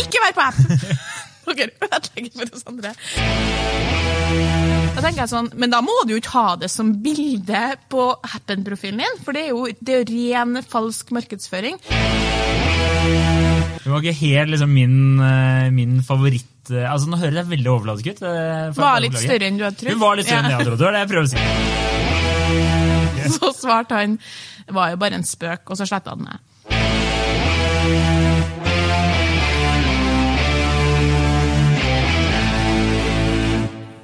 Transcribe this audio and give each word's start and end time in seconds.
Ikke 0.00 0.20
vær 0.24 0.34
på 0.36 0.42
app! 0.50 0.58
Dere 1.50 1.72
ødelegger 1.82 2.30
for 2.36 2.46
oss 2.54 2.62
andre. 2.70 2.90
Da 4.94 5.00
tenker 5.02 5.20
jeg 5.24 5.30
sånn, 5.32 5.48
Men 5.58 5.72
da 5.72 5.80
må 5.82 5.94
du 6.06 6.12
jo 6.14 6.20
ikke 6.20 6.34
ha 6.36 6.52
det 6.60 6.68
som 6.70 6.92
bilde 7.02 7.62
på 7.90 8.04
Happen-profilen 8.34 9.00
din, 9.02 9.16
for 9.24 9.34
det 9.34 9.42
er 9.48 9.50
jo, 9.50 9.64
det 9.82 9.94
er 9.96 10.04
ren 10.12 10.60
falsk 10.70 11.10
markedsføring. 11.16 11.76
Det 13.80 13.88
var 13.90 13.98
ikke 14.04 14.14
helt 14.20 14.50
liksom, 14.54 14.70
min, 14.76 14.94
eh, 15.24 15.66
min 15.74 15.94
favoritt 16.06 16.68
eh, 16.70 16.84
Altså 16.86 17.08
Nå 17.10 17.16
hører 17.18 17.40
jeg 17.40 17.48
veldig 17.50 17.70
overfladisk 17.72 18.06
ut. 18.12 18.20
eh, 18.28 18.70
Var 18.76 19.00
litt 19.02 19.16
større 19.18 19.48
enn 19.48 19.58
du 19.58 19.64
hadde 19.66 19.80
trodd. 19.80 19.92
Hun 19.96 20.02
var 20.04 20.14
litt 20.20 20.28
større 20.28 20.42
enn 20.44 20.50
jeg 20.52 20.58
hadde 20.60 20.68
trodd. 20.70 20.78
Det 20.78 20.86
var 20.86 20.94
det 20.94 21.02
jeg 21.02 21.10
prøver 21.10 21.26
å 21.26 21.32
si. 21.32 21.38
Så 23.40 23.46
svarte 23.56 23.94
han 24.04 24.12
det 24.70 24.74
var 24.76 24.92
jo 24.92 25.00
bare 25.02 25.18
en 25.18 25.26
spøk, 25.26 25.62
og 25.72 25.74
så 25.80 25.84
sletta 25.88 26.14
han 26.14 26.28
det. 26.28 26.36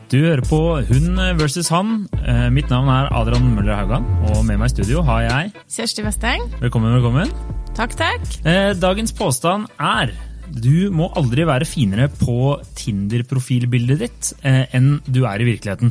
Du 0.07 0.21
hører 0.23 0.43
på 0.47 0.59
Hun 0.87 1.17
versus 1.39 1.69
han. 1.75 2.05
Eh, 2.23 2.47
Mitt 2.55 2.71
navn 2.71 2.89
er 2.93 3.09
Adrian 3.17 3.49
Møller 3.57 3.81
Haugan, 3.81 4.07
og 4.31 4.45
med 4.47 4.61
meg 4.61 4.71
i 4.71 4.75
studio 4.77 5.03
har 5.07 5.25
jeg 5.27 5.53
Kjersti 5.77 6.05
Westeng, 6.07 6.45
Velkommen, 6.63 6.95
velkommen. 6.95 7.33
takk, 7.77 7.97
takk. 7.99 8.27
Eh, 8.47 8.73
Dagens 8.79 9.13
påstand 9.17 9.67
er 9.83 10.15
du 10.47 10.93
må 10.95 11.09
aldri 11.19 11.43
være 11.45 11.67
finere 11.67 12.07
på 12.21 12.55
Tinder-profilbildet 12.79 13.99
ditt 14.05 14.31
eh, 14.47 14.63
enn 14.79 15.01
du 15.11 15.25
er 15.27 15.43
i 15.43 15.49
virkeligheten. 15.51 15.91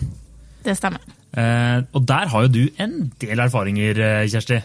Det 0.65 0.77
stemmer. 0.79 1.03
Og 1.35 1.99
der 2.07 2.29
har 2.31 2.45
jo 2.45 2.47
du 2.47 2.61
en 2.79 3.09
del 3.19 3.41
erfaringer, 3.43 3.97
Kjersti. 4.31 4.61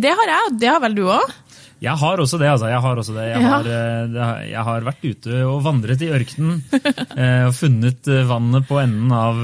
Det 0.00 0.12
har 0.16 0.30
jeg, 0.32 0.46
og 0.48 0.56
det 0.58 0.70
har 0.72 0.80
vel 0.80 0.94
du 0.96 1.02
òg? 1.12 1.34
Jeg 1.80 1.96
har 1.96 2.20
også 2.20 2.36
det. 2.40 2.48
altså. 2.52 2.68
Jeg 2.68 2.80
har, 2.84 2.98
også 3.00 3.14
det. 3.16 3.22
Jeg, 3.30 3.40
har, 3.44 3.64
eh, 3.64 4.16
har- 4.20 4.42
jeg 4.44 4.64
har 4.68 4.80
vært 4.84 5.04
ute 5.06 5.38
og 5.48 5.62
vandret 5.64 6.02
i 6.04 6.10
ørkenen 6.12 6.58
eh, 7.16 7.46
og 7.48 7.54
funnet 7.56 8.10
eh, 8.12 8.26
vannet 8.28 8.66
på 8.68 8.80
enden 8.82 9.12
av, 9.16 9.40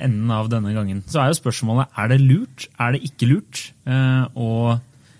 enden 0.00 0.30
av 0.32 0.48
denne 0.52 0.72
gangen. 0.76 1.02
Så 1.08 1.20
er 1.20 1.28
jo 1.32 1.36
spørsmålet 1.42 1.92
er 2.00 2.08
det 2.14 2.20
lurt, 2.24 2.68
er 2.80 2.96
det 2.96 3.02
ikke 3.10 3.28
lurt 3.34 3.66
å 3.84 4.48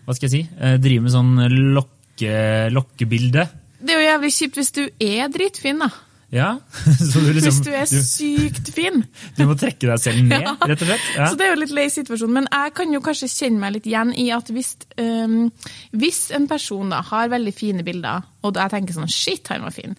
hva 0.04 0.12
skal 0.16 0.28
jeg 0.28 0.32
si, 0.34 0.72
drive 0.84 1.00
med 1.04 1.12
sånn 1.14 1.30
lokke, 1.76 2.32
lokkebilde. 2.72 3.46
Det 3.84 3.92
er 3.94 4.00
jo 4.00 4.08
jævlig 4.08 4.32
kjipt 4.36 4.58
hvis 4.60 4.72
du 4.76 4.82
er 5.04 5.30
dritfin, 5.32 5.80
da. 5.84 5.88
Ja, 6.34 6.48
så 7.12 7.20
du 7.22 7.28
liksom 7.30 7.46
Hvis 7.46 7.60
du 7.62 7.70
er 7.70 7.86
du, 7.86 7.98
sykt 8.02 8.70
fin. 8.74 9.04
du 9.38 9.44
må 9.46 9.54
trekke 9.60 9.86
deg 9.92 10.02
selv 10.02 10.24
ned, 10.26 10.42
Ja. 10.48 10.56
rett 10.66 10.82
og 10.82 10.88
slett. 10.90 11.06
Ja. 11.14 11.28
Så 11.30 11.38
det 11.38 11.46
er 11.46 11.54
jo 11.54 11.60
litt 11.62 11.74
lei 11.76 11.86
situasjon, 11.94 12.34
men 12.34 12.48
jeg 12.50 12.74
kan 12.78 12.94
jo 12.96 13.02
kanskje 13.04 13.30
kjenne 13.30 13.62
meg 13.62 13.76
litt 13.76 13.86
igjen 13.90 14.10
i 14.18 14.26
at 14.34 14.50
hvis, 14.54 14.74
um, 14.98 15.38
hvis 15.94 16.24
en 16.34 16.48
person 16.50 16.90
da 16.90 17.04
har 17.12 17.30
veldig 17.32 17.54
fine 17.54 17.86
bilder, 17.86 18.26
og 18.44 18.58
jeg 18.58 18.74
tenker 18.74 18.98
sånn 18.98 19.12
shit, 19.12 19.46
han 19.52 19.64
var 19.66 19.74
fin, 19.76 19.94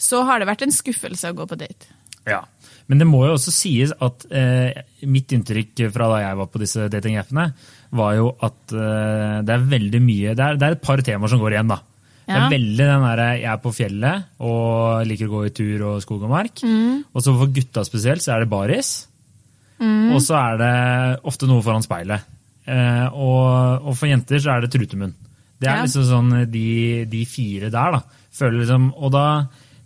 så 0.00 0.22
har 0.28 0.40
det 0.40 0.48
vært 0.50 0.64
en 0.68 0.74
skuffelse 0.74 1.32
å 1.32 1.36
gå 1.42 1.48
på 1.50 1.58
date. 1.60 1.90
Ja, 2.28 2.44
men 2.90 2.98
det 3.00 3.06
må 3.08 3.22
jo 3.26 3.34
også 3.36 3.52
sies 3.54 3.92
at 4.02 4.24
eh, 4.34 4.80
mitt 5.08 5.30
inntrykk 5.34 5.86
fra 5.94 6.08
da 6.10 6.22
jeg 6.24 6.38
var 6.40 6.48
på 6.50 6.60
disse 6.62 6.88
datingappene, 6.92 7.50
var 7.98 8.16
jo 8.18 8.32
at 8.46 8.74
eh, 8.74 9.36
det 9.46 9.54
er 9.54 9.68
veldig 9.70 10.00
mye 10.04 10.34
det 10.38 10.44
er, 10.46 10.58
det 10.58 10.66
er 10.68 10.76
et 10.76 10.82
par 10.84 11.02
temaer 11.06 11.30
som 11.32 11.42
går 11.42 11.54
igjen, 11.56 11.70
da. 11.70 11.78
Det 12.30 12.40
er 12.40 12.52
veldig 12.54 12.86
den 12.86 13.04
derre 13.06 13.28
jeg 13.40 13.50
er 13.52 13.60
på 13.62 13.72
fjellet 13.74 14.24
og 14.46 15.06
liker 15.08 15.26
å 15.28 15.32
gå 15.34 15.40
i 15.48 15.54
tur 15.56 15.82
og 15.90 16.02
skog 16.04 16.22
og 16.26 16.30
mark. 16.32 16.62
Og 16.62 17.22
så 17.24 17.34
for 17.36 17.50
gutta 17.56 17.84
spesielt 17.88 18.22
så 18.24 18.34
er 18.36 18.44
det 18.44 18.50
baris. 18.52 18.90
Og 19.80 20.20
så 20.22 20.36
er 20.36 20.58
det 20.60 20.74
ofte 21.26 21.48
noe 21.48 21.62
foran 21.64 21.82
speilet. 21.84 22.26
Eh, 22.70 23.06
og, 23.16 23.86
og 23.88 23.96
for 23.96 24.06
jenter 24.10 24.38
så 24.42 24.52
er 24.54 24.66
det 24.66 24.72
trutemunn. 24.74 25.14
Det 25.60 25.68
er 25.68 25.76
Ja. 25.80 25.84
liksom 25.84 26.04
sånn 26.08 26.30
de, 26.52 27.04
de 27.10 27.24
fire 27.28 27.70
der, 27.72 27.96
da. 27.98 28.02
Føler 28.32 28.60
liksom, 28.62 28.90
og 28.96 29.10
da 29.12 29.24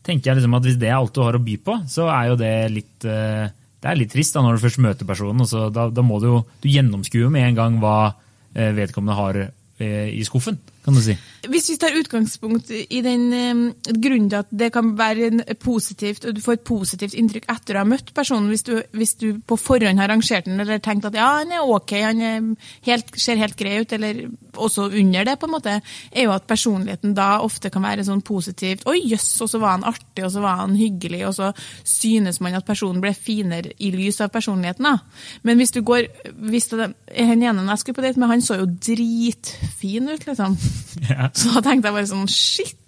tenker 0.04 0.30
jeg 0.32 0.36
liksom 0.40 0.54
at 0.58 0.66
hvis 0.68 0.76
det 0.78 0.90
er 0.90 0.98
alt 0.98 1.14
du 1.16 1.22
har 1.24 1.34
å 1.38 1.42
by 1.42 1.54
på, 1.64 1.78
så 1.90 2.08
er 2.12 2.28
jo 2.28 2.36
det 2.38 2.52
litt 2.74 3.06
eh, 3.08 3.48
Det 3.84 3.90
er 3.90 3.98
litt 4.00 4.12
trist 4.12 4.34
da 4.36 4.40
når 4.44 4.56
du 4.56 4.62
først 4.64 4.78
møter 4.84 5.04
personen. 5.08 5.44
Da, 5.74 5.88
da 5.92 6.02
må 6.04 6.18
du 6.20 6.26
jo 6.30 6.38
Du 6.62 6.68
gjennomskuer 6.72 7.30
med 7.32 7.48
en 7.48 7.58
gang 7.58 7.74
hva 7.82 8.14
eh, 8.54 8.70
vedkommende 8.76 9.16
har 9.18 9.38
eh, 9.44 10.08
i 10.14 10.22
skuffen, 10.24 10.58
kan 10.84 10.96
du 10.96 11.00
si. 11.00 11.16
Hvis 11.48 11.70
vi 11.72 11.76
tar 11.80 11.96
utgangspunkt 11.96 12.70
i 12.72 13.00
den 13.04 13.24
grunnen 13.84 14.28
til 14.32 14.40
at 14.42 14.50
det 14.52 14.70
kan 14.72 14.92
være 14.98 15.56
positivt, 15.60 16.24
og 16.28 16.36
du 16.36 16.40
får 16.44 16.58
et 16.58 16.66
positivt 16.68 17.16
inntrykk 17.18 17.48
etter 17.52 17.76
å 17.76 17.82
ha 17.82 17.88
møtt 17.88 18.12
personen, 18.16 18.50
hvis 18.52 18.64
du, 18.68 18.74
hvis 18.96 19.14
du 19.20 19.26
på 19.44 19.58
forhånd 19.60 20.00
har 20.00 20.12
rangert 20.12 20.48
den 20.48 20.60
eller 20.60 20.82
tenkt 20.84 21.08
at 21.08 21.16
ja, 21.16 21.30
han 21.40 21.52
er 21.52 21.64
ok, 21.64 21.94
han 22.04 22.22
er 22.24 22.50
helt, 22.88 23.12
ser 23.20 23.40
helt 23.40 23.56
grei 23.60 23.78
ut, 23.80 23.92
eller 23.96 24.24
også 24.54 24.88
under 24.90 25.28
det, 25.28 25.36
på 25.40 25.48
en 25.48 25.54
måte, 25.54 25.78
er 26.12 26.28
jo 26.28 26.34
at 26.34 26.48
personligheten 26.48 27.16
da 27.16 27.30
ofte 27.44 27.72
kan 27.72 27.84
være 27.84 28.06
sånn 28.06 28.24
positivt. 28.24 28.86
Oi, 28.90 29.00
jøss, 29.12 29.30
og 29.44 29.52
så 29.52 29.60
var 29.62 29.76
han 29.76 29.88
artig, 29.88 30.24
og 30.24 30.32
så 30.36 30.44
var 30.44 30.62
han 30.62 30.76
hyggelig, 30.78 31.24
og 31.28 31.36
så 31.38 31.50
synes 31.80 32.40
man 32.44 32.56
at 32.60 32.68
personen 32.68 33.02
ble 33.04 33.14
finere 33.16 33.74
i 33.78 33.92
lys 33.94 34.20
av 34.24 34.32
personligheten. 34.34 34.84
da. 34.84 34.98
Men 35.42 35.60
hvis 35.60 35.74
du 35.74 35.82
går 35.84 36.08
hvis 36.44 36.68
det, 36.72 36.92
Han 37.14 37.42
ene 37.42 37.64
jeg 37.70 37.78
skulle 37.78 37.96
på 37.96 38.02
date 38.04 38.20
med, 38.20 38.28
han 38.28 38.42
så 38.42 38.58
jo 38.60 38.66
dritfin 38.66 40.08
ut, 40.08 40.26
liksom. 40.26 40.56
Så 41.38 41.52
da 41.56 41.62
tenkte 41.64 41.90
jeg 41.90 41.96
bare 41.96 42.08
sånn, 42.10 42.26
shit! 42.30 42.80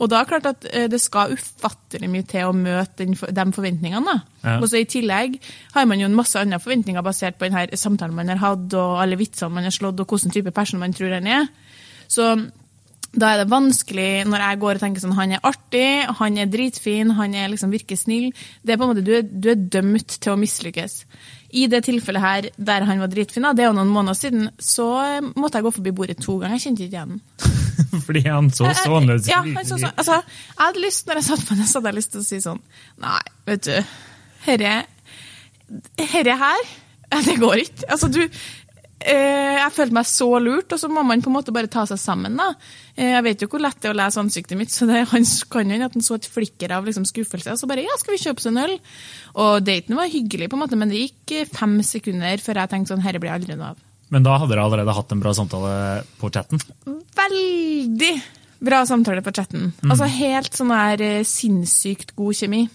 Og 0.00 0.10
da 0.10 0.18
er 0.18 0.24
det 0.24 0.30
klart 0.32 0.48
at 0.50 0.66
eh, 0.72 0.86
det 0.90 0.98
skal 1.02 1.34
ufattelig 1.36 2.08
mye 2.10 2.26
til 2.28 2.48
å 2.48 2.54
møte 2.56 3.04
den, 3.04 3.14
de 3.14 3.44
forventningene. 3.54 4.16
Ja. 4.42 4.56
Og 4.58 4.66
så 4.70 4.80
I 4.80 4.88
tillegg 4.90 5.36
har 5.76 5.86
man 5.86 6.00
jo 6.02 6.08
en 6.08 6.16
masse 6.18 6.40
andre 6.40 6.60
forventninger 6.62 7.04
basert 7.06 7.38
på 7.38 7.46
denne 7.46 7.78
samtalen 7.78 8.16
man 8.16 8.32
har 8.32 8.40
hatt, 8.42 8.66
og 8.74 9.02
alle 9.02 9.18
vitsene 9.20 9.54
man 9.54 9.68
har 9.68 9.74
slått, 9.74 10.00
og 10.02 10.10
hvilken 10.10 10.34
type 10.34 10.54
person 10.56 10.82
man 10.82 10.96
tror 10.96 11.14
han 11.18 11.28
er. 11.30 11.46
Så 12.10 12.32
da 13.10 13.32
er 13.32 13.40
det 13.40 13.50
vanskelig 13.50 14.24
når 14.30 14.44
jeg 14.44 14.58
går 14.62 14.78
og 14.78 14.82
tenker 14.84 15.02
sånn, 15.02 15.16
han 15.18 15.34
er 15.34 15.46
artig, 15.46 15.88
han 16.20 16.38
er 16.38 16.50
dritfin, 16.50 17.10
han 17.18 17.34
er 17.34 17.50
liksom 17.50 17.72
virker 17.74 17.98
snill. 17.98 18.30
Det 18.62 18.74
er 18.74 18.78
på 18.78 18.86
en 18.86 18.92
måte, 18.92 19.06
du 19.06 19.16
er, 19.18 19.24
du 19.26 19.50
er 19.50 19.64
dømt 19.74 20.14
til 20.22 20.34
å 20.34 20.38
mislykkes. 20.38 21.00
I 21.56 21.66
det 21.70 21.82
tilfellet 21.86 22.22
her 22.22 22.48
der 22.56 22.86
han 22.88 23.02
var 23.02 23.10
dritfin, 23.10 23.48
det 23.56 23.64
er 23.64 23.70
jo 23.70 23.76
noen 23.76 23.90
måneder 23.92 24.18
siden, 24.18 24.50
så 24.60 24.86
eh, 25.02 25.30
måtte 25.34 25.58
jeg 25.58 25.66
gå 25.66 25.72
forbi 25.78 25.94
bordet 25.96 26.20
to 26.22 26.36
ganger. 26.40 26.58
Jeg 26.58 26.66
kjente 26.68 26.86
ikke 26.86 26.98
igjen. 26.98 27.20
Fordi 28.06 28.22
han 28.26 28.50
så 28.54 28.70
sånn 28.82 29.10
ut? 29.10 29.30
Ja, 29.30 29.42
han 29.42 29.66
så, 29.66 29.80
sånn. 29.80 29.96
altså, 29.96 30.20
jeg 30.22 30.60
hadde 30.62 30.84
lyst, 30.84 31.06
når 31.08 31.20
jeg 31.20 31.28
satt 31.30 31.46
på 31.48 31.58
den, 31.58 31.66
så 31.66 31.80
hadde 31.80 31.92
jeg 31.92 32.00
lyst 32.00 32.14
til 32.14 32.22
å 32.22 32.26
si 32.26 32.40
sånn 32.44 32.62
Nei, 33.02 33.22
vet 33.48 33.66
du, 33.66 33.96
herre, 34.46 34.74
herre 36.12 36.36
her, 36.44 36.70
det 37.28 37.36
går 37.40 37.64
ikke. 37.64 37.88
Altså, 37.90 38.10
du 38.12 38.22
Jeg 39.00 39.72
følte 39.72 39.96
meg 39.96 40.08
så 40.08 40.28
lurt, 40.42 40.74
og 40.74 40.80
så 40.82 40.88
må 40.92 41.02
man 41.06 41.22
på 41.24 41.30
en 41.30 41.36
måte 41.38 41.54
bare 41.56 41.70
ta 41.72 41.86
seg 41.88 42.00
sammen. 42.00 42.36
da. 42.36 42.50
Eh, 42.96 43.14
jeg 43.14 43.24
vet 43.24 43.44
jo 43.44 43.48
hvor 43.52 43.62
lett 43.64 43.78
det 43.80 43.88
er 43.88 43.94
å 43.94 44.00
lese 44.00 44.20
ansiktet 44.20 44.58
mitt, 44.60 44.72
så 44.74 44.88
det, 44.90 45.04
han 45.14 45.26
kan 45.52 45.72
jo 45.72 45.80
at 45.86 45.96
han 45.96 46.04
så 46.04 46.18
et 46.18 46.28
flikker 46.28 46.74
av 46.76 46.88
liksom, 46.88 47.06
skuffelse. 47.08 47.54
Og 47.54 47.62
så 47.62 47.68
bare 47.70 47.86
ja, 47.86 47.96
skal 48.00 48.16
vi 48.16 48.22
kjøpe 48.24 48.42
oss 48.42 48.50
en 48.50 48.60
øl? 48.60 48.74
Og 49.40 49.60
daten 49.64 49.96
var 49.96 50.12
hyggelig, 50.12 50.50
på 50.50 50.58
en 50.58 50.64
måte, 50.66 50.80
men 50.80 50.92
det 50.92 51.04
gikk 51.06 51.36
eh, 51.38 51.48
fem 51.48 51.78
sekunder 51.86 52.44
før 52.44 52.62
jeg 52.62 52.74
tenkte 52.74 52.94
sånn 52.94 53.06
herre 53.06 53.22
blir 53.22 53.32
aldri 53.36 53.56
noe 53.56 53.72
av. 53.72 53.86
Men 54.10 54.26
da 54.26 54.36
hadde 54.42 54.52
dere 54.52 54.66
allerede 54.66 54.96
hatt 54.96 55.12
en 55.14 55.22
bra 55.22 55.32
samtale 55.38 55.72
på 56.18 56.32
chatten? 56.34 56.58
veldig 57.20 58.12
bra 58.60 58.82
samtale 58.86 59.22
på 59.24 59.32
chatten. 59.34 59.70
Altså 59.86 60.08
helt 60.10 60.56
sånn 60.56 60.72
der 60.72 61.04
eh, 61.04 61.26
sinnssykt 61.26 62.14
god 62.18 62.36
kjemi. 62.36 62.66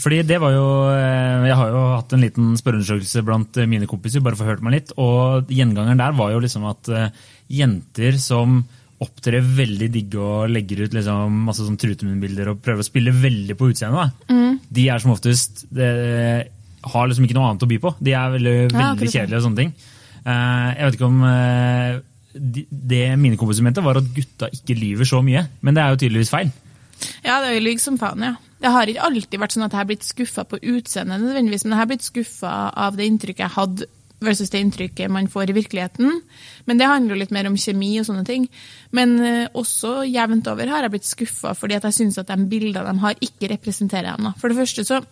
Fordi 0.00 0.22
det 0.24 0.38
var 0.40 0.54
jo, 0.54 0.68
eh, 0.88 1.48
Jeg 1.48 1.56
har 1.58 1.72
jo 1.72 1.80
hatt 1.92 2.12
en 2.16 2.24
liten 2.24 2.52
spørreundersøkelse 2.56 3.24
blant 3.26 3.56
eh, 3.60 3.68
mine 3.68 3.88
kompiser, 3.88 4.24
bare 4.24 4.38
for 4.38 4.46
å 4.46 4.52
høre 4.52 4.64
meg 4.64 4.78
litt, 4.78 4.92
og 4.96 5.50
gjengangeren 5.52 6.00
der 6.00 6.16
var 6.16 6.32
jo 6.32 6.40
liksom 6.40 6.64
at 6.70 6.88
eh, 6.88 7.10
jenter 7.52 8.16
som 8.20 8.62
opptrer 9.02 9.42
veldig 9.42 9.90
digge 9.92 10.20
og 10.22 10.52
legger 10.52 10.84
ut 10.84 10.94
liksom 10.94 11.40
masse 11.48 11.64
sånn 11.66 11.76
trutemunnbilder 11.80 12.52
og 12.52 12.60
prøver 12.62 12.84
å 12.84 12.86
spille 12.86 13.12
veldig 13.12 13.56
på 13.58 13.72
utseendet, 13.72 14.14
mm. 14.30 14.60
de 14.70 14.84
er 14.94 15.02
som 15.02 15.12
oftest 15.12 15.64
de, 15.74 15.88
har 16.86 17.10
liksom 17.10 17.26
ikke 17.26 17.34
noe 17.34 17.48
annet 17.50 17.66
å 17.66 17.70
by 17.72 17.80
på. 17.82 17.92
De 17.98 18.14
er 18.14 18.30
veldig, 18.36 18.54
veldig 18.70 19.08
ja, 19.08 19.12
kjedelige 19.16 19.40
og 19.40 19.44
sånne 19.48 19.58
ting. 19.58 19.74
Jeg 20.22 20.86
vet 20.86 20.96
ikke 20.96 21.10
om 21.10 21.24
det 22.32 23.02
mine 23.18 23.38
kompiser 23.40 23.66
mente, 23.66 23.82
var 23.82 23.98
at 23.98 24.14
gutta 24.14 24.48
ikke 24.54 24.78
lyver 24.78 25.10
så 25.10 25.18
mye. 25.26 25.42
Men 25.66 25.74
det 25.74 25.82
er 25.82 25.90
jo 25.90 26.00
tydeligvis 26.04 26.30
feil. 26.30 26.54
Ja, 27.24 27.40
det 27.42 27.52
er 27.52 27.64
lyg 27.64 27.80
som 27.82 27.98
faen, 28.00 28.24
ja. 28.26 28.36
Det 28.62 28.70
har 28.70 28.86
ikke 28.86 29.08
alltid 29.08 29.40
vært 29.42 29.56
sånn 29.56 29.64
at 29.66 29.72
jeg 29.74 29.80
har 29.80 29.88
blitt 29.88 30.06
skuffa 30.06 30.44
på 30.46 30.60
utseendet, 30.60 31.18
nødvendigvis, 31.18 31.64
men 31.66 31.74
jeg 31.74 31.80
har 31.80 31.90
blitt 31.90 32.06
skuffa 32.06 32.52
av 32.78 32.98
det 32.98 33.08
inntrykket 33.10 33.42
jeg 33.42 33.56
hadde 33.56 33.88
versus 34.22 34.50
det 34.50 34.60
inntrykket 34.62 35.10
man 35.10 35.28
får 35.30 35.50
i 35.50 35.56
virkeligheten. 35.56 36.20
Men 36.68 36.78
det 36.78 36.86
handler 36.86 37.16
jo 37.16 37.22
litt 37.22 37.34
mer 37.34 37.48
om 37.50 37.58
kjemi 37.58 37.92
og 38.00 38.06
sånne 38.08 38.24
ting. 38.28 38.46
Men 38.94 39.16
eh, 39.18 39.48
også 39.58 40.02
jevnt 40.08 40.48
over 40.52 40.70
har 40.70 40.86
jeg 40.86 40.94
blitt 40.94 41.08
skuffa 41.08 41.56
fordi 41.58 41.78
at 41.78 41.88
jeg 41.88 41.98
syns 41.98 42.20
at 42.22 42.30
de 42.30 42.38
bildene 42.50 42.86
de 42.86 43.04
har, 43.04 43.18
ikke 43.20 43.50
representerer 43.54 44.14
dem. 44.16 44.32
For 44.38 44.52
det 44.52 44.60
første 44.62 44.86
så 44.88 45.02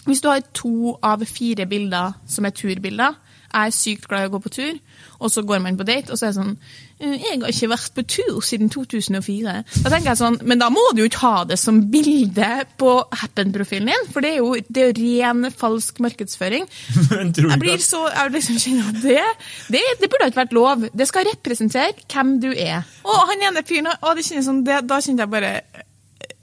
Hvis 0.00 0.22
du 0.24 0.30
har 0.30 0.40
to 0.56 0.94
av 1.04 1.20
fire 1.28 1.66
bilder 1.68 2.14
som 2.26 2.46
er 2.48 2.54
turbilder, 2.56 3.18
Jeg 3.50 3.66
er 3.66 3.74
sykt 3.74 4.06
glad 4.08 4.22
i 4.22 4.28
å 4.30 4.32
gå 4.36 4.38
på 4.44 4.50
tur, 4.54 4.76
og 5.20 5.30
så 5.34 5.42
går 5.42 5.58
man 5.64 5.76
på 5.76 5.84
date, 5.88 6.12
og 6.12 6.18
så 6.20 6.28
er 6.28 6.30
det 6.30 6.38
sånn 6.38 6.52
«Eh, 7.00 7.14
Jeg 7.16 7.40
har 7.40 7.48
ikke 7.50 7.68
vært 7.72 7.94
på 7.96 8.04
tur 8.12 8.38
siden 8.44 8.68
2004. 8.70 9.54
Da 9.82 9.90
tenker 9.90 10.10
jeg 10.12 10.20
sånn, 10.20 10.36
Men 10.46 10.60
da 10.60 10.68
må 10.70 10.82
du 10.94 11.00
jo 11.02 11.08
ikke 11.08 11.22
ha 11.24 11.44
det 11.48 11.58
som 11.58 11.80
bilde 11.90 12.50
på 12.78 12.92
Happen-profilen 13.22 13.90
din, 13.90 14.06
for 14.12 14.20
det 14.24 14.34
er 14.34 14.38
jo, 14.38 14.54
det 14.68 14.82
er 14.84 14.90
jo 14.92 14.96
ren 15.00 15.50
falsk 15.50 15.98
markedsføring. 16.04 16.68
Jeg 17.50 17.60
blir 17.60 17.82
så, 17.82 18.04
jeg 18.12 18.32
liksom 18.36 18.58
kjenner 18.62 18.90
at 18.92 19.02
det, 19.02 19.18
det, 19.74 19.82
det 20.00 20.08
burde 20.12 20.28
ikke 20.30 20.42
vært 20.44 20.54
lov. 20.56 20.86
Det 20.94 21.06
skal 21.08 21.26
representere 21.28 21.94
hvem 22.12 22.36
du 22.42 22.50
er. 22.52 22.84
Og 23.04 23.22
han 23.32 23.48
ene 23.48 23.64
fyren, 23.66 23.90
og 24.00 24.16
det 24.16 24.26
kjennes 24.28 24.46
sånn, 24.46 24.62
det, 24.66 24.82
da 24.88 25.00
kjente 25.02 25.24
jeg 25.26 25.32
bare 25.32 25.52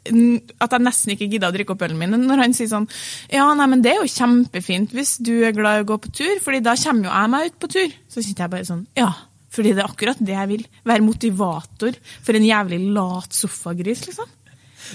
at 0.08 0.76
jeg 0.76 0.86
nesten 0.86 1.14
ikke 1.14 1.30
gidda 1.32 1.50
å 1.52 1.56
drikke 1.56 1.76
opp 1.76 1.86
ølen 1.88 2.00
min. 2.00 2.16
Når 2.28 2.44
han 2.44 2.56
sier 2.58 2.70
sånn 2.72 2.88
Ja, 3.34 3.48
nei, 3.58 3.68
men 3.72 3.84
det 3.86 3.94
er 3.94 4.02
jo 4.02 4.12
kjempefint 4.12 4.94
hvis 4.96 5.18
du 5.24 5.34
er 5.48 5.56
glad 5.58 5.82
i 5.82 5.86
å 5.86 5.90
gå 5.94 6.00
på 6.04 6.14
tur, 6.22 6.38
fordi 6.44 6.64
da 6.66 6.76
kommer 6.80 7.10
jo 7.10 7.16
jeg 7.16 7.34
meg 7.34 7.52
ut 7.52 7.60
på 7.64 7.72
tur. 7.76 7.98
Så 8.12 8.24
kjente 8.24 8.46
jeg 8.46 8.54
bare 8.56 8.70
sånn 8.70 8.86
Ja, 8.98 9.12
fordi 9.54 9.76
det 9.76 9.84
er 9.84 9.92
akkurat 9.92 10.20
det 10.24 10.36
jeg 10.36 10.52
vil. 10.54 10.66
Være 10.88 11.06
motivator 11.06 11.96
for 12.26 12.38
en 12.38 12.48
jævlig 12.48 12.82
lat 12.96 13.38
sofagris, 13.38 14.06
liksom. 14.10 14.34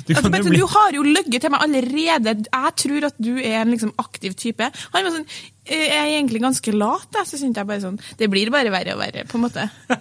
du 0.06 0.14
Altså, 0.14 0.30
jo 0.30 0.44
bli 0.50 0.60
Du 0.60 0.66
har 0.72 0.94
jo 0.96 1.02
løyet 1.04 1.40
til 1.42 1.52
meg 1.52 1.64
allerede. 1.66 2.36
Jeg 2.46 2.76
tror 2.84 3.08
at 3.10 3.18
du 3.18 3.32
er 3.38 3.58
en 3.62 3.72
liksom 3.74 3.92
aktiv 4.00 4.36
type. 4.38 4.70
Han 4.94 5.04
var 5.08 5.16
sånn 5.18 5.26
«Eh, 5.62 5.84
Jeg 5.86 5.98
er 5.98 6.14
egentlig 6.16 6.40
ganske 6.42 6.72
lat, 6.74 7.08
jeg. 7.14 7.28
Så 7.28 7.38
syntes 7.38 7.60
jeg 7.60 7.68
bare 7.68 7.84
sånn 7.84 8.00
Det 8.18 8.30
blir 8.30 8.50
bare 8.54 8.72
verre 8.74 8.96
og 8.96 9.02
verre, 9.02 9.26
på 9.28 9.38
en 9.38 9.46
måte. 9.48 9.68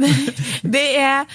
Det, 0.00 0.10
det 0.66 0.86
er 0.98 1.28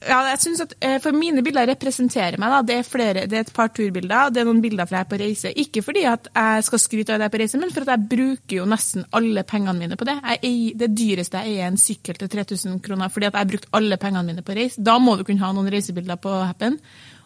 ja, 0.00 0.18
jeg 0.30 0.40
synes 0.40 0.62
at 0.64 0.72
eh, 0.80 0.96
For 1.02 1.12
mine 1.16 1.42
bilder 1.44 1.68
representerer 1.68 2.38
meg. 2.40 2.52
da, 2.54 2.60
Det 2.64 2.76
er 2.78 2.86
flere, 2.88 3.26
det 3.28 3.36
er 3.36 3.44
et 3.44 3.52
par 3.52 3.68
turbilder, 3.68 4.30
det 4.32 4.40
er 4.40 4.48
noen 4.48 4.62
bilder 4.64 4.88
fra 4.88 5.00
jeg 5.00 5.06
er 5.06 5.10
på 5.10 5.20
reise. 5.20 5.52
Ikke 5.52 5.82
fordi 5.84 6.06
at 6.08 6.30
jeg 6.32 6.64
skal 6.64 6.80
skryte 6.80 7.12
av 7.12 7.18
at 7.18 7.26
jeg 7.26 7.28
er 7.28 7.34
på 7.34 7.42
reise, 7.42 7.60
men 7.60 7.74
for 7.74 7.84
at 7.84 7.92
jeg 7.94 8.08
bruker 8.14 8.56
jo 8.56 8.66
nesten 8.70 9.04
alle 9.12 9.44
pengene 9.44 9.76
mine 9.78 9.98
på 10.00 10.08
det. 10.08 10.16
Eier, 10.38 10.74
det 10.80 10.90
dyreste 10.96 11.42
jeg 11.42 11.52
eier, 11.52 11.66
er 11.66 11.74
en 11.74 11.80
sykkel 11.80 12.20
til 12.20 12.32
3000 12.32 12.80
kroner 12.84 13.12
fordi 13.12 13.28
at 13.28 13.36
jeg 13.36 13.44
har 13.44 13.50
brukt 13.52 13.72
alle 13.76 14.00
pengene 14.00 14.26
mine 14.32 14.44
på 14.46 14.56
reise. 14.56 14.80
Da 14.80 14.96
må 15.02 15.16
du 15.18 15.24
kunne 15.28 15.44
ha 15.44 15.52
noen 15.56 15.68
reisebilder 15.72 16.20
på 16.20 16.32
Happen. 16.48 16.80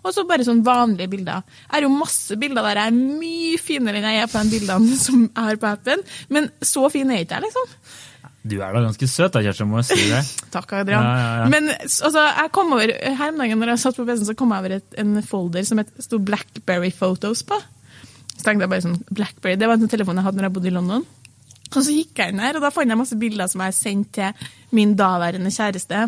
Og 0.04 0.12
så 0.12 0.26
bare 0.28 0.44
sånn 0.44 0.64
vanlige 0.66 1.08
bilder. 1.14 1.44
Jeg 1.64 1.76
har 1.76 1.86
jo 1.86 1.92
masse 1.94 2.36
bilder 2.40 2.66
der 2.66 2.82
jeg 2.82 2.90
er 2.90 3.20
mye 3.22 3.60
finere 3.62 4.00
enn 4.02 4.10
jeg 4.10 4.24
er 4.26 4.32
på 4.32 4.42
de 4.42 4.58
bildene 4.58 4.98
som 5.06 5.28
jeg 5.28 5.46
har 5.46 5.60
på 5.62 5.70
Happen, 5.70 6.02
men 6.34 6.50
så 6.60 6.90
fin 6.92 7.10
er 7.10 7.22
jeg 7.22 7.28
ikke 7.28 7.44
liksom. 7.46 7.78
Du 8.44 8.58
er 8.58 8.74
da 8.76 8.82
ganske 8.84 9.06
søt 9.08 9.32
da, 9.32 9.40
Kjersti, 9.40 9.64
må 9.64 9.80
jeg 9.80 9.86
si 9.88 10.08
det. 10.10 10.20
Takk, 10.54 10.74
Adrian. 10.76 11.06
Ja, 11.06 11.12
ja, 11.16 11.36
ja. 11.40 11.46
Men 11.52 11.70
altså, 11.72 12.20
jeg 12.20 12.50
kom 12.52 12.74
over, 12.76 12.90
her 12.92 13.32
om 13.32 13.40
dagen 13.40 13.62
når 13.62 13.72
jeg 13.72 13.82
satt 13.86 13.96
på 13.96 14.04
PC-en, 14.04 14.28
så 14.28 14.36
kom 14.36 14.52
jeg 14.52 14.64
over 14.64 14.74
et, 14.76 14.98
en 15.00 15.14
folder 15.24 15.64
som 15.64 15.80
het, 15.80 15.94
sto 16.04 16.20
Blackberry 16.20 16.92
Photos 16.92 17.40
på. 17.48 17.56
Så 18.34 18.42
tenkte 18.42 18.66
jeg 18.66 18.72
bare 18.74 18.84
sånn, 18.84 18.98
Blackberry, 19.08 19.56
Det 19.56 19.70
var 19.70 19.80
en 19.80 19.90
telefon 19.90 20.20
jeg 20.20 20.26
hadde 20.28 20.42
når 20.42 20.48
jeg 20.50 20.56
bodde 20.58 20.70
i 20.70 20.74
London. 20.76 21.06
Og 21.72 21.80
så 21.80 21.94
gikk 21.94 22.20
jeg 22.20 22.34
inn 22.34 22.44
her, 22.44 22.58
og 22.58 22.66
da 22.66 22.70
fant 22.74 22.92
jeg 22.92 23.00
masse 23.00 23.18
bilder 23.18 23.48
som 23.50 23.64
jeg 23.64 23.76
sendte 23.78 24.28
til 24.36 24.76
min 24.76 24.92
daværende 24.98 25.52
kjæreste 25.54 26.04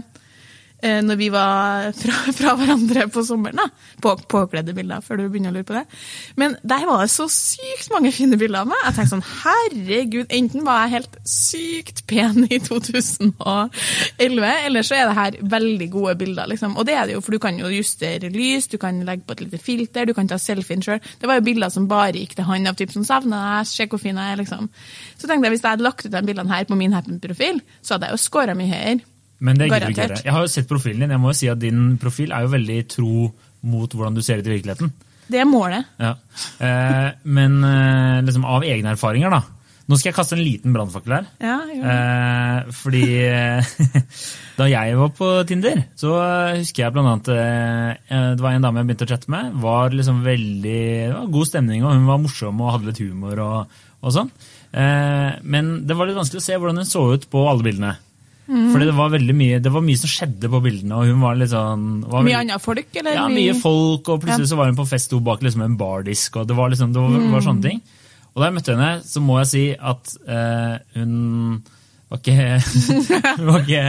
når 0.82 1.16
vi 1.18 1.28
var 1.32 1.90
fra, 1.96 2.14
fra 2.38 2.54
hverandre 2.58 3.06
på 3.12 3.24
sommeren. 3.26 3.62
da. 3.62 3.68
På, 4.02 4.14
påkledde 4.28 4.74
bilder, 4.76 5.00
før 5.04 5.20
du 5.20 5.28
begynner 5.28 5.54
å 5.54 5.56
lure 5.56 5.68
på 5.68 5.76
det. 5.76 5.84
Men 6.36 6.56
der 6.62 6.84
var 6.88 7.04
det 7.04 7.12
så 7.14 7.28
sykt 7.32 7.90
mange 7.94 8.12
fine 8.14 8.38
bilder 8.38 8.64
av 8.64 8.70
meg. 8.70 8.82
Jeg 8.84 8.96
tenkte 8.98 9.14
sånn, 9.14 9.24
herregud, 9.42 10.26
enten 10.36 10.66
var 10.66 10.84
jeg 10.84 10.94
helt 10.96 11.18
sykt 11.26 12.04
pen 12.10 12.44
i 12.50 12.60
2011, 12.68 13.72
eller 14.20 14.86
så 14.86 14.98
er 14.98 15.08
det 15.08 15.16
her 15.20 15.40
veldig 15.56 15.90
gode 15.94 16.16
bilder. 16.22 16.52
liksom. 16.52 16.76
Og 16.76 16.88
det 16.88 16.98
er 16.98 17.08
det 17.08 17.16
jo, 17.16 17.24
for 17.24 17.36
du 17.36 17.42
kan 17.42 17.58
jo 17.60 17.72
justere 17.72 18.30
lys, 18.32 18.68
du 18.72 18.78
kan 18.82 19.00
legge 19.06 19.26
på 19.26 19.36
et 19.36 19.44
lite 19.46 19.62
filter, 19.62 20.06
du 20.06 20.14
kan 20.16 20.28
ta 20.28 20.38
selfien 20.40 20.84
sjøl. 20.84 21.00
Det 21.20 21.30
var 21.30 21.40
jo 21.40 21.46
bilder 21.48 21.72
som 21.72 21.88
bare 21.90 22.16
gikk 22.20 22.36
til 22.36 22.48
han 22.48 22.68
av 22.68 22.78
typ 22.78 22.92
som 22.94 23.06
savna 23.06 23.42
deg, 23.46 23.70
se 23.70 23.88
hvor 23.90 24.02
fin 24.02 24.16
jeg 24.16 24.36
er, 24.36 24.40
liksom. 24.42 24.70
Så 25.16 25.26
tenkte 25.26 25.48
jeg 25.48 25.56
hvis 25.56 25.64
jeg 25.64 25.72
hadde 25.76 25.86
lagt 25.86 26.06
ut 26.06 26.12
de 26.12 26.24
bildene 26.26 26.52
her 26.52 26.68
på 26.68 26.78
min 26.78 26.96
Happen-profil, 26.96 27.62
så 27.82 27.96
hadde 27.96 28.10
jeg 28.10 28.18
jo 28.18 28.26
scora 28.26 28.56
mye 28.58 28.72
høyere. 28.72 29.15
Men 29.38 29.58
det 29.58 29.68
gidder 29.68 29.88
du 29.88 29.92
ikke 29.92 30.06
gjøre. 30.06 30.22
Jeg 30.24 30.34
har 30.36 30.46
jo 30.46 30.52
sett 30.52 30.68
profilen 30.70 31.04
din. 31.04 31.12
Jeg 31.16 31.22
må 31.22 31.32
jo 31.32 31.38
si 31.40 31.50
at 31.52 31.60
din 31.60 31.82
profil 32.00 32.32
er 32.32 32.46
jo 32.46 32.54
veldig 32.54 32.78
tro 32.92 33.26
mot 33.66 33.98
hvordan 33.98 34.16
du 34.16 34.22
ser 34.24 34.40
ut 34.40 34.48
i 34.48 34.54
virkeligheten. 34.54 34.94
Det 35.26 35.42
er 35.42 35.48
målet. 35.48 35.88
Ja. 35.98 36.14
Eh, 36.62 37.10
men 37.36 37.58
eh, 37.66 38.24
liksom 38.24 38.46
av 38.48 38.64
egne 38.64 38.94
erfaringer, 38.94 39.32
da. 39.34 39.42
Nå 39.86 39.94
skal 39.98 40.10
jeg 40.10 40.16
kaste 40.16 40.34
en 40.34 40.42
liten 40.42 40.72
brannfakkel 40.74 41.12
her. 41.14 41.26
Ja. 41.42 41.56
Eh, 41.92 42.70
fordi 42.74 43.04
eh, 43.22 43.68
da 44.58 44.66
jeg 44.70 44.96
var 44.98 45.12
på 45.14 45.28
Tinder, 45.46 45.84
så 45.98 46.14
husker 46.56 46.86
jeg 46.86 46.94
blant 46.94 47.12
annet 47.12 47.30
eh, 47.36 48.24
Det 48.34 48.42
var 48.42 48.56
en 48.56 48.66
dame 48.66 48.82
jeg 48.82 48.88
begynte 48.88 49.06
å 49.06 49.12
chatte 49.12 49.34
med. 49.34 49.52
Var 49.62 49.94
liksom 49.94 50.24
veldig, 50.26 50.80
det 51.04 51.12
var 51.14 51.34
god 51.38 51.50
stemning, 51.52 51.84
og 51.84 51.94
hun 51.94 52.08
var 52.08 52.22
morsom 52.22 52.64
og 52.64 52.72
hadde 52.74 52.90
litt 52.90 53.02
humor. 53.04 53.44
og, 53.44 53.78
og 54.02 54.14
sånn. 54.14 54.32
Eh, 54.74 55.38
men 55.42 55.70
det 55.86 55.98
var 55.98 56.10
litt 56.10 56.18
vanskelig 56.18 56.42
å 56.42 56.46
se 56.48 56.58
hvordan 56.58 56.82
hun 56.82 56.88
så 56.88 57.06
ut 57.14 57.30
på 57.30 57.46
alle 57.50 57.66
bildene. 57.66 57.94
Mhm. 58.46 58.68
Fordi 58.72 58.86
det 58.86 58.94
var 58.94 59.08
veldig 59.10 59.34
mye 59.34 59.58
det 59.62 59.72
var 59.74 59.82
mye 59.82 59.98
som 59.98 60.10
skjedde 60.12 60.48
på 60.52 60.60
bildene. 60.62 60.94
og 60.94 61.06
hun 61.10 61.20
var 61.20 61.34
litt 61.34 61.50
sånn... 61.50 61.86
Var 62.06 62.22
Mye 62.28 62.40
andre 62.44 62.58
folk, 62.62 62.86
eller? 62.94 63.16
ja, 63.18 63.24
mye 63.32 63.54
folk, 63.58 64.08
og 64.08 64.20
plutselig 64.22 64.46
Ja. 64.46 64.50
så 64.52 64.58
var 64.60 64.66
hun 64.70 64.76
på 64.78 64.86
fest 64.86 65.10
bak 65.26 65.42
liksom 65.42 65.64
en 65.66 65.76
bardisk, 65.80 66.36
og 66.36 66.46
det 66.46 66.54
var, 66.56 66.70
liksom, 66.70 66.92
det 66.94 67.02
var, 67.02 67.26
var 67.32 67.42
sånne 67.42 67.62
ting. 67.66 67.80
Og 68.36 68.42
da 68.42 68.46
jeg 68.50 68.54
møtte 68.58 68.76
henne, 68.76 68.92
så 69.02 69.20
må 69.24 69.38
jeg 69.40 69.48
si 69.50 69.64
at 69.74 70.14
eh, 70.28 70.78
hun 70.94 71.62
var 72.10 72.18
ikke 72.22 72.48
Hun 73.40 73.46
var 73.50 73.60
ikke, 73.64 73.84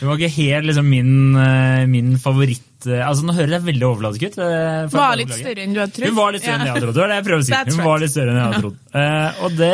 hun 0.00 0.08
var 0.10 0.18
ikke 0.20 0.32
helt 0.36 0.66
liksom 0.68 0.88
min, 0.92 1.12
eh, 1.40 1.86
min 1.88 2.16
favoritt 2.20 2.84
eh, 2.90 3.00
Altså, 3.00 3.24
Nå 3.24 3.32
høres 3.38 3.54
jeg 3.56 3.64
veldig 3.70 3.86
overfladisk 3.86 4.26
ut. 4.26 4.36
Hun 4.42 4.90
Var 4.92 5.16
litt 5.22 5.32
større 5.32 5.62
enn 5.64 5.72
du 5.72 5.80
hadde 5.80 5.94
trodd. 5.96 6.10
Hun 6.10 6.18
var 6.18 6.34
litt 6.36 6.42
større 6.44 6.58
enn 6.60 6.66
jeg 6.66 6.74
hadde 6.74 6.84
trodd. 6.84 6.98
Det 6.98 7.00
var 7.06 7.08
det 7.14 7.16
jeg 7.22 7.26
prøver 7.30 7.40
å 7.40 7.46
si. 7.46 7.54
Hun 7.78 7.86
var 7.88 8.02
litt 8.04 8.12
større 8.12 8.34
enn 8.34 8.40
jeg 8.42 8.48
hadde 8.50 8.60
trodd. 8.66 8.76
Eh, 8.96 9.40
og 9.46 9.56
det, 9.56 9.72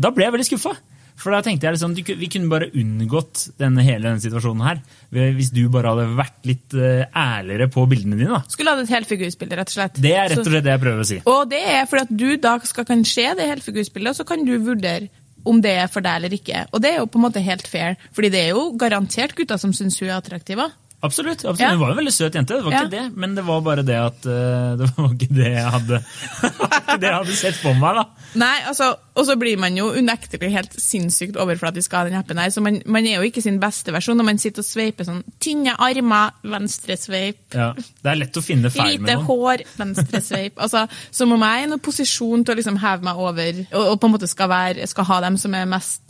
da 0.00 0.10
ble 0.16 0.24
jeg 0.24 0.34
veldig 0.38 0.46
skuffa. 0.48 0.72
For 1.18 1.34
da 1.34 1.40
tenkte 1.44 1.66
jeg 1.66 1.76
liksom, 1.76 1.94
du 1.96 2.02
Vi 2.18 2.30
kunne 2.30 2.50
bare 2.50 2.70
unngått 2.78 3.48
denne, 3.58 3.82
hele 3.86 4.06
denne 4.06 4.22
situasjonen 4.22 4.64
her 4.66 4.82
hvis 5.10 5.50
du 5.54 5.64
bare 5.72 5.92
hadde 5.92 6.18
vært 6.18 6.48
litt 6.48 6.74
eh, 6.76 7.06
ærligere 7.16 7.68
på 7.72 7.84
bildene 7.90 8.18
dine. 8.18 8.38
da. 8.38 8.42
Skulle 8.52 8.74
hatt 8.74 8.84
et 8.84 8.92
helfigursbilde, 8.92 9.56
rett 9.58 9.72
og 9.72 9.76
slett. 9.78 10.00
Det 10.02 10.12
er 10.14 10.28
rett 10.32 10.42
og 10.42 10.50
slett 10.50 10.66
det 10.66 10.74
jeg 10.74 10.82
prøver 10.82 11.04
å 11.04 11.08
si. 11.08 11.20
Og 11.32 11.40
det 11.50 11.62
er 11.74 11.88
fordi 11.90 12.04
at 12.04 12.12
du 12.22 12.28
da 12.42 12.52
skal 12.68 12.86
kan 12.88 13.06
se 13.08 13.24
det 13.38 13.48
helfigursbildet, 13.48 14.12
og 14.12 14.20
så 14.20 14.28
kan 14.28 14.44
du 14.46 14.54
vurdere 14.62 15.08
om 15.48 15.62
det 15.64 15.74
er 15.80 15.88
for 15.90 16.04
deg 16.04 16.20
eller 16.20 16.34
ikke. 16.36 16.66
Og 16.72 16.82
det 16.84 16.92
er 16.92 17.00
jo 17.00 17.08
på 17.10 17.20
en 17.20 17.24
måte 17.24 17.42
helt 17.44 17.66
fair, 17.70 17.96
fordi 18.16 18.30
det 18.34 18.44
er 18.44 18.52
jo 18.52 18.68
garantert 18.78 19.34
gutter 19.38 19.60
som 19.60 19.72
syns 19.76 19.98
hun 20.02 20.10
er 20.10 20.18
attraktiv. 20.18 20.60
Absolutt. 21.00 21.44
absolutt. 21.44 21.60
Ja. 21.62 21.70
Hun 21.70 21.80
var 21.80 21.92
jo 21.92 21.94
en 21.94 22.00
veldig 22.00 22.12
søt 22.16 22.34
jente, 22.34 22.56
det 22.58 22.64
var 22.66 22.72
Ja. 22.74 22.80
ikke 22.84 22.90
det, 22.96 23.16
men 23.16 23.34
det 23.36 23.44
var 23.46 23.60
bare 23.62 23.84
det 23.86 23.98
at 24.02 24.26
eh, 24.26 24.76
det 24.80 24.88
var 24.96 25.12
ikke 25.14 25.28
det 25.36 25.50
jeg 25.54 25.68
hadde, 25.76 26.00
det 26.98 27.06
jeg 27.06 27.14
hadde 27.20 27.36
sett 27.38 27.60
på 27.62 27.74
meg. 27.78 28.00
da. 28.00 28.06
Nei, 28.38 28.56
altså, 28.68 28.96
Og 29.18 29.24
så 29.26 29.34
blir 29.34 29.56
man 29.58 29.74
jo 29.74 29.88
unektelig 29.98 30.50
helt 30.54 30.74
sinnssykt 30.78 31.34
overflatisk 31.42 31.94
av 31.98 32.06
den 32.06 32.14
appen 32.20 32.38
her, 32.38 32.50
så 32.54 32.62
man, 32.62 32.76
man 32.86 33.06
er 33.08 33.16
jo 33.18 33.26
ikke 33.26 33.42
sin 33.42 33.56
beste 33.58 33.90
versjon 33.94 34.14
når 34.20 34.26
man 34.28 34.38
sitter 34.38 34.62
og 34.62 34.68
sveiper 34.68 35.06
sånn 35.08 35.24
tynne 35.42 35.72
armer, 35.82 36.36
venstre 36.46 36.94
sveip. 37.00 37.40
Ja. 37.54 37.72
Det 37.74 38.12
er 38.12 38.20
lett 38.20 38.38
å 38.38 38.42
finne 38.46 38.70
feil 38.70 39.00
med 39.00 39.08
noen. 39.08 39.08
Lite 39.08 39.26
hår, 39.26 39.64
venstre 39.80 40.20
sveip. 40.22 40.60
Altså, 40.62 40.84
som 41.10 41.34
om 41.34 41.42
jeg 41.42 41.64
er 41.64 41.66
i 41.66 41.70
noen 41.72 41.82
posisjon 41.82 42.44
til 42.46 42.54
å 42.54 42.58
liksom 42.60 42.78
heve 42.78 43.08
meg 43.08 43.18
over 43.18 43.58
og, 43.72 43.82
og 43.88 43.96
på 43.98 44.06
en 44.10 44.14
måte 44.14 44.30
skal, 44.30 44.50
være, 44.52 44.86
skal 44.86 45.08
ha 45.10 45.18
dem 45.26 45.38
som 45.42 45.54
er 45.58 45.66
mest, 45.66 46.07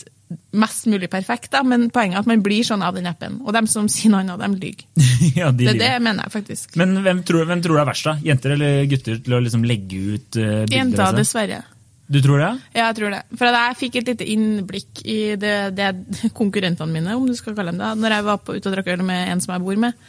mest 0.52 0.86
mulig 0.90 1.08
perfekt. 1.10 1.50
Da. 1.54 1.62
Men 1.66 1.88
poenget 1.94 2.19
er 2.19 2.25
at 2.25 2.30
man 2.30 2.42
blir 2.44 2.66
sånn 2.66 2.84
av 2.84 2.96
den 2.98 3.08
appen. 3.10 3.40
Og 3.44 3.54
dem 3.56 3.69
som 3.70 3.88
sier 3.92 4.12
noe 4.12 4.25
annet, 4.25 4.42
de 4.42 4.66
lyver. 4.66 4.84
ja, 5.40 5.50
de 5.52 5.69
Det, 5.69 5.75
er 5.75 5.80
det 5.80 6.04
mener 6.04 6.28
jeg 6.28 6.36
faktisk. 6.36 6.76
Men 6.80 6.98
hvem 7.04 7.25
tror, 7.26 7.48
hvem 7.48 7.64
tror 7.64 7.78
det 7.78 7.82
er 7.84 7.90
verst, 7.92 8.10
da? 8.10 8.16
Jenter 8.28 8.54
eller 8.56 8.78
gutter 8.90 9.18
til 9.25 9.37
å 9.37 9.42
liksom 9.44 9.66
legge 9.68 10.04
ut 10.14 10.40
uh, 10.40 10.44
bilder? 10.44 10.78
Jenter, 10.78 11.18
dessverre. 11.18 11.64
Du 12.08 12.23
tror 12.25 12.40
det? 12.40 12.52
Ja, 12.73 12.87
jeg 12.87 12.97
tror 12.97 13.12
det. 13.12 13.20
For 13.37 13.58
jeg 13.58 13.76
fikk 13.82 13.99
et 14.00 14.14
lite 14.14 14.28
innblikk 14.32 15.02
i 15.04 15.18
det, 15.40 15.56
det 15.76 15.90
konkurrentene 16.37 16.92
mine, 16.92 17.16
om 17.18 17.26
du 17.28 17.35
skal 17.37 17.56
kalle 17.56 17.75
dem 17.75 17.82
det, 17.82 17.90
når 18.00 18.16
jeg 18.16 18.26
var 18.30 18.40
på 18.40 18.56
ute 18.56 18.70
og 18.70 18.76
drakk 18.78 18.88
øl 18.94 19.04
med 19.04 19.35
en 19.35 19.44
som 19.44 19.52
jeg 19.52 19.64
bor 19.66 19.82
med. 19.82 20.08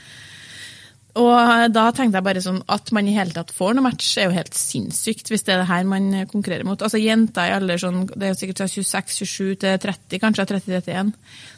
Og 1.18 1.72
da 1.74 1.88
tenkte 1.96 2.20
jeg 2.20 2.26
bare 2.26 2.42
sånn 2.44 2.60
at 2.70 2.92
man 2.94 3.08
i 3.10 3.16
hele 3.16 3.34
tatt 3.34 3.50
får 3.56 3.74
noe 3.74 3.88
match, 3.88 4.12
er 4.20 4.28
jo 4.28 4.36
helt 4.36 4.54
sinnssykt, 4.54 5.32
hvis 5.32 5.42
det 5.48 5.56
er 5.56 5.64
det 5.64 5.70
her 5.72 5.88
man 5.90 6.12
konkurrerer 6.30 6.68
mot. 6.68 6.82
Altså 6.86 7.02
Jenter 7.02 7.50
i 7.50 7.56
alder 7.56 7.82
sånn, 7.82 8.04
det 8.12 8.28
er 8.28 8.34
jo 8.36 8.40
sikkert 8.44 8.62
fra 8.62 8.70
26-27 8.70 9.58
til 9.64 9.80
30, 9.88 10.22
kanskje 10.22 10.48
30-31. 10.54 11.12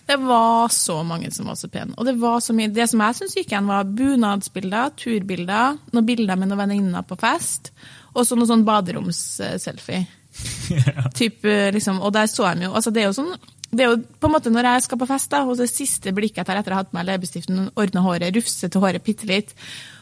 Det 0.08 0.18
var 0.24 0.72
så 0.72 1.02
mange 1.08 1.34
som 1.36 1.52
var 1.52 1.60
så 1.60 1.68
pene. 1.74 1.98
Og 2.00 2.08
det 2.08 2.16
var 2.22 2.40
så 2.44 2.56
mye 2.56 2.72
Det 2.72 2.88
som 2.90 3.04
jeg 3.04 3.20
syns 3.20 3.38
gikk 3.38 3.52
igjen, 3.52 3.70
var 3.70 3.92
bunadsbilder, 4.00 4.96
turbilder, 5.04 5.80
noen 5.92 6.08
bilder 6.08 6.40
med 6.40 6.52
noen 6.52 6.64
venninner 6.64 7.08
på 7.08 7.20
fest, 7.20 7.74
og 8.16 8.24
så 8.28 8.40
noe 8.40 8.48
sånn 8.48 8.68
baderomsselfie. 8.68 10.06
Typ, 11.20 11.44
eh, 11.44 11.70
liksom, 11.76 12.00
og 12.00 12.16
der 12.16 12.30
så 12.32 12.46
jeg 12.48 12.64
jo 12.64 12.70
altså 12.72 12.94
Det 12.96 13.02
er 13.02 13.10
jo 13.10 13.16
sånn 13.18 13.34
det 13.72 13.86
er 13.86 13.94
jo 13.94 14.00
på 14.20 14.28
en 14.28 14.34
måte 14.34 14.52
Når 14.52 14.68
jeg 14.68 14.84
skal 14.88 15.00
på 15.00 15.08
fest, 15.10 15.30
da, 15.32 15.44
og 15.48 15.60
det 15.60 15.70
siste 15.72 16.12
blikket 16.16 16.42
jeg 16.42 16.50
tar 16.50 16.60
etter 16.60 16.74
å 16.74 16.80
ha 16.80 16.84
hatt 16.84 16.92
på 16.92 16.98
meg 16.98 17.08
leppestiften, 17.08 17.70
ordna 17.80 18.04
håret, 18.04 18.36
rufse 18.36 18.68
til 18.68 18.84
håret 18.84 19.06
bitte 19.06 19.30
litt, 19.30 19.54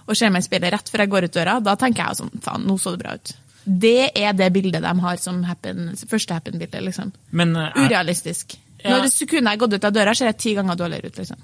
og 0.07 0.17
ser 0.17 0.33
meg 0.33 0.41
i 0.41 0.47
speilet 0.47 0.73
rett 0.73 0.89
før 0.89 1.05
jeg 1.05 1.13
går 1.13 1.27
ut 1.29 1.37
døra, 1.37 1.59
da 1.61 1.75
tenker 1.77 2.07
jeg 2.07 2.21
sånn 2.23 2.41
Faen, 2.45 2.65
nå 2.65 2.79
så 2.81 2.95
det 2.95 3.03
bra 3.03 3.13
ut. 3.19 3.35
Det 3.69 4.09
er 4.17 4.33
det 4.33 4.49
bildet 4.55 4.81
de 4.81 4.93
har 5.03 5.21
som 5.21 5.43
happen, 5.45 5.91
første 6.09 6.33
happen-bilde. 6.33 6.81
liksom. 6.81 7.11
Men 7.29 7.53
er, 7.59 7.75
Urealistisk. 7.77 8.57
Ja. 8.79 8.95
Når 8.95 9.05
det 9.05 9.11
sekundet 9.13 9.51
jeg 9.51 9.59
har 9.59 9.61
gått 9.61 9.75
ut 9.75 9.87
av 9.89 9.93
døra, 9.93 10.13
ser 10.15 10.31
jeg 10.31 10.39
ti 10.39 10.53
ganger 10.57 10.79
dårligere 10.79 11.11
ut. 11.11 11.17
liksom. 11.19 11.41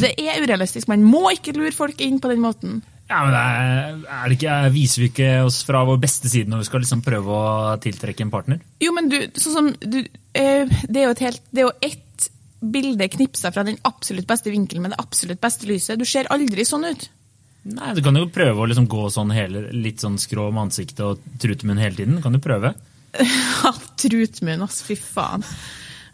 Det 0.00 0.14
er 0.18 0.40
urealistisk. 0.42 0.88
Man 0.90 1.04
må 1.06 1.28
ikke 1.36 1.54
lure 1.54 1.74
folk 1.76 2.00
inn 2.02 2.18
på 2.18 2.32
den 2.32 2.42
måten. 2.42 2.80
Ja, 3.08 3.22
men 3.24 3.34
er, 3.34 3.94
er 4.04 4.28
det 4.28 4.36
ikke, 4.36 4.56
Viser 4.74 5.02
vi 5.02 5.08
ikke 5.08 5.28
oss 5.46 5.62
fra 5.64 5.80
vår 5.88 6.00
beste 6.02 6.28
side 6.28 6.50
når 6.52 6.60
vi 6.60 6.68
skal 6.68 6.82
liksom 6.84 7.04
prøve 7.06 7.38
å 7.38 7.76
tiltrekke 7.80 8.26
en 8.26 8.32
partner? 8.32 8.60
Jo, 8.84 8.92
men 8.96 9.08
du, 9.08 9.16
sånn 9.40 9.54
som 9.54 9.70
du, 9.80 10.02
eh, 10.36 10.68
Det 10.84 11.00
er 11.00 11.08
jo 11.08 11.14
et 11.16 11.24
helt, 11.24 11.42
det 11.48 11.62
er 11.62 11.68
jo 11.70 11.76
ett 11.88 12.28
bilde 12.58 13.06
knipsa 13.08 13.52
fra 13.54 13.62
den 13.64 13.78
absolutt 13.86 14.26
beste 14.28 14.50
vinkelen 14.52 14.84
med 14.84 14.92
det 14.92 14.98
absolutt 15.00 15.40
beste 15.40 15.68
lyset. 15.70 16.00
Du 16.00 16.04
ser 16.08 16.28
aldri 16.34 16.64
sånn 16.66 16.88
ut. 16.88 17.08
Nei, 17.68 17.92
Du 17.94 18.02
kan 18.02 18.16
jo 18.18 18.28
prøve 18.32 18.64
å 18.64 18.68
liksom 18.68 18.88
gå 18.90 19.04
sånn 19.14 19.32
hele, 19.34 19.68
litt 19.74 20.02
sånn 20.02 20.18
skrå 20.20 20.48
med 20.50 20.68
ansiktet 20.68 21.04
og 21.04 21.22
trutmunn 21.40 21.80
hele 21.80 21.96
tiden. 21.98 22.22
Kan 22.24 22.36
du 22.36 22.42
prøve? 22.42 22.74
Ja, 23.18 23.72
Trutmunn, 23.98 24.62
altså. 24.62 24.84
Fy 24.90 24.96
faen. 25.00 25.44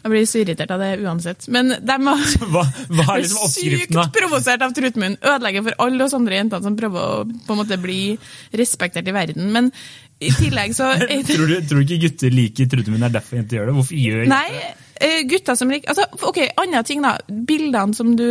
Jeg 0.05 0.13
blir 0.13 0.25
så 0.29 0.41
irritert 0.43 0.69
av 0.69 0.81
det 0.83 0.91
uansett. 1.01 1.47
Men 1.49 1.71
de 1.81 1.95
har 2.05 2.25
Hva, 2.53 2.61
hva 2.93 3.05
er 3.15 3.23
liksom 3.23 3.43
oppskriften, 3.47 3.97
da? 3.97 4.03
Sykt 4.05 4.19
provosert 4.19 4.61
av 4.61 4.75
Trutmunn. 4.77 5.15
Ødelegger 5.17 5.65
for 5.65 5.85
alle 5.87 6.05
oss 6.05 6.13
andre 6.13 6.37
jentene 6.37 6.67
som 6.67 6.75
prøver 6.77 7.07
å 7.09 7.23
på 7.25 7.55
en 7.55 7.61
måte 7.63 7.79
bli 7.81 7.99
respektert 8.53 9.09
i 9.09 9.15
verden. 9.15 9.49
Men 9.55 9.71
i 10.21 10.29
tillegg 10.29 10.75
så 10.77 10.91
Tror 11.31 11.49
du, 11.49 11.55
tror 11.65 11.81
du 11.81 11.87
ikke 11.87 12.03
gutter 12.05 12.37
liker 12.37 12.69
trutemunn? 12.69 13.07
Er 13.07 13.15
derfor 13.17 13.39
jenter 13.39 13.57
gjør 13.57 13.71
det? 13.71 13.75
Hvorfor 13.79 14.03
gjør 14.03 14.29
Nei, 14.29 14.45
eh, 15.01 15.17
gutter 15.31 15.57
som 15.57 15.73
liker 15.73 15.95
altså, 15.95 16.05
Ok, 16.29 16.43
andre 16.61 16.85
ting, 16.85 17.01
da. 17.01 17.17
Bildene 17.49 17.97
som 17.97 18.13
du 18.19 18.29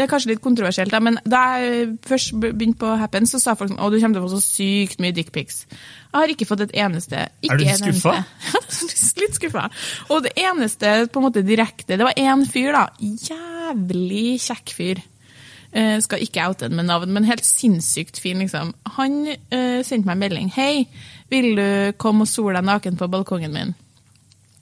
det 0.00 0.06
er 0.06 0.12
kanskje 0.14 0.30
litt 0.30 0.40
kontroversielt, 0.40 0.92
da, 0.94 0.98
men 1.04 1.18
da 1.28 1.40
jeg 1.60 1.88
først 2.08 2.32
begynte 2.40 2.80
på 2.80 2.94
Happen, 2.96 3.26
så 3.28 3.36
sa 3.42 3.52
folk 3.58 3.68
sånn, 3.68 3.80
å, 3.84 3.90
du 3.92 3.98
kommer 4.00 4.16
til 4.16 4.22
å 4.22 4.30
få 4.30 4.38
så 4.38 4.40
sykt 4.40 5.02
mye 5.04 5.12
dickpics. 5.12 5.66
Jeg 5.68 6.16
har 6.16 6.32
ikke 6.32 6.48
fått 6.48 6.64
et 6.64 6.72
eneste. 6.80 7.26
Ikke 7.44 7.58
Er 7.58 7.60
du 7.60 7.66
litt 7.66 7.82
skuffa? 7.82 8.14
litt 9.20 9.36
skuffa. 9.36 9.66
Og 10.08 10.24
det 10.24 10.32
eneste 10.40 10.94
på 11.12 11.20
en 11.20 11.26
måte 11.28 11.44
direkte, 11.44 12.00
det 12.00 12.08
var 12.08 12.16
én 12.16 12.46
fyr, 12.48 12.72
da. 12.78 12.86
Jævlig 13.28 14.40
kjekk 14.40 14.74
fyr. 14.78 15.04
Eh, 15.70 16.00
skal 16.02 16.24
ikke 16.24 16.48
oute 16.48 16.70
den 16.70 16.80
med 16.80 16.88
navn, 16.88 17.12
men 17.12 17.28
helt 17.28 17.44
sinnssykt 17.44 18.24
fin, 18.24 18.40
liksom. 18.40 18.72
Han 18.96 19.20
eh, 19.28 19.84
sendte 19.84 20.08
meg 20.08 20.16
en 20.16 20.24
melding. 20.24 20.52
'Hei, 20.56 20.88
vil 21.28 21.52
du 21.60 21.68
komme 22.00 22.24
og 22.24 22.32
sole 22.32 22.56
deg 22.56 22.70
naken 22.72 22.96
på 22.96 23.12
balkongen 23.12 23.52
min?' 23.52 23.76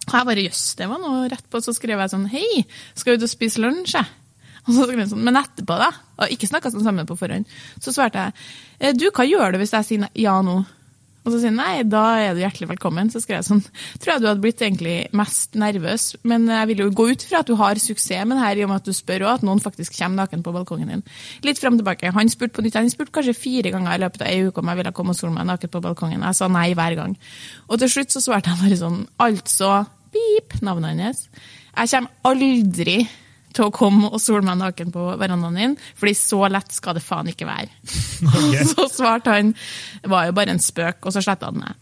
Og 0.09 0.15
jeg 0.17 0.27
bare 0.27 0.45
jøss, 0.49 0.75
det 0.75 0.89
var 0.89 0.99
noe 0.99 1.29
rett 1.31 1.47
på. 1.47 1.63
Så 1.63 1.79
skrev 1.79 2.03
jeg 2.03 2.11
sånn 2.11 2.27
'Hei, 2.27 2.65
skal 2.99 3.15
ut 3.15 3.29
og 3.31 3.37
spise 3.39 3.63
lunsj?' 3.63 4.01
jeg?» 4.03 4.18
Og 4.69 4.75
så 4.77 4.85
skrev 4.85 5.01
han 5.01 5.13
sånn, 5.13 5.25
Men 5.25 5.41
etterpå, 5.41 5.77
da? 5.81 5.93
Og 6.21 6.35
ikke 6.35 6.51
snakka 6.51 6.73
sånn 6.75 6.85
sammen 6.87 7.09
på 7.09 7.17
forhånd. 7.19 7.49
Så 7.81 7.95
svarte 7.95 8.29
jeg 8.29 8.35
«Eh, 8.79 8.93
'Du, 8.93 9.09
hva 9.11 9.25
gjør 9.25 9.55
du 9.55 9.63
hvis 9.63 9.73
jeg 9.75 9.89
sier 9.89 10.11
ja 10.15 10.41
nå?' 10.43 10.65
Og 11.29 11.35
så 11.35 11.43
sier 11.43 11.53
han 11.53 11.59
nei, 11.61 11.83
da 11.85 12.03
er 12.17 12.33
du 12.33 12.41
hjertelig 12.41 12.71
velkommen. 12.71 13.11
Så 13.13 13.21
skrev 13.21 13.43
jeg 13.43 13.49
sånn 13.51 13.61
Tror 14.01 14.15
jeg 14.15 14.23
du 14.23 14.29
hadde 14.31 14.41
blitt 14.41 14.63
egentlig 14.65 14.97
mest 15.13 15.59
nervøs, 15.61 16.07
men 16.25 16.47
jeg 16.49 16.71
vil 16.71 16.83
jo 16.87 16.89
gå 16.97 17.09
ut 17.13 17.25
fra 17.29 17.43
at 17.43 17.51
du 17.51 17.53
har 17.59 17.81
suksess 17.83 18.25
med 18.25 18.39
det 18.39 18.45
her, 18.47 18.57
i 18.57 18.65
og 18.65 18.71
med 18.71 18.81
at 18.81 18.89
du 18.89 18.97
spør 18.97 19.27
òg, 19.27 19.33
at 19.35 19.45
noen 19.45 19.61
faktisk 19.61 19.99
kommer 19.99 20.23
naken 20.23 20.45
på 20.47 20.55
balkongen 20.57 20.95
din. 20.95 21.05
Litt 21.45 21.61
fram 21.61 21.77
og 21.77 21.83
tilbake. 21.83 22.15
Han 22.17 22.33
spurte 22.33 22.57
på 22.57 22.65
nytt, 22.65 22.81
han 22.81 22.89
spurte 22.89 23.13
kanskje 23.19 23.37
fire 23.37 23.75
ganger 23.75 23.93
i 23.93 24.03
løpet 24.07 24.25
av 24.25 24.33
ei 24.33 24.49
uke 24.49 24.63
om 24.63 24.73
jeg 24.73 24.81
ville 24.81 24.95
komme 24.97 25.13
og 25.13 25.21
sole 25.21 25.35
meg 25.37 25.51
naken 25.51 25.75
på 25.75 25.85
balkongen. 25.85 26.25
Jeg 26.31 26.41
sa 26.41 26.49
nei 26.49 26.71
hver 26.79 26.97
gang. 26.97 27.19
Og 27.69 27.83
til 27.83 27.93
slutt 27.93 28.15
så 28.15 28.25
svarte 28.25 28.55
jeg 28.55 28.63
bare 28.65 28.81
sånn 28.81 29.01
Altså, 29.29 29.73
pip, 30.15 30.61
navnet 30.65 31.05
hans. 31.05 31.27
Jeg 31.75 31.93
kommer 31.93 32.33
aldri 32.33 32.99
til 33.59 33.67
å 33.69 33.75
komme 33.75 34.09
og 34.09 34.21
sole 34.23 34.45
meg 34.47 34.57
naken 34.61 34.95
på 34.95 35.05
verandaen 35.21 35.59
din, 35.59 35.75
fordi 35.99 36.15
så 36.17 36.41
lett 36.53 36.73
skal 36.75 36.97
det 36.97 37.03
faen 37.05 37.29
ikke 37.33 37.49
være. 37.49 37.69
Ok. 38.31 38.57
Så 38.73 38.87
svarte 38.95 39.35
han 39.35 39.53
det 39.53 40.11
var 40.13 40.29
jo 40.31 40.35
bare 40.39 40.55
en 40.55 40.63
spøk, 40.63 41.03
og 41.05 41.15
så 41.15 41.23
sletta 41.25 41.51
han 41.51 41.61
meg. 41.61 41.77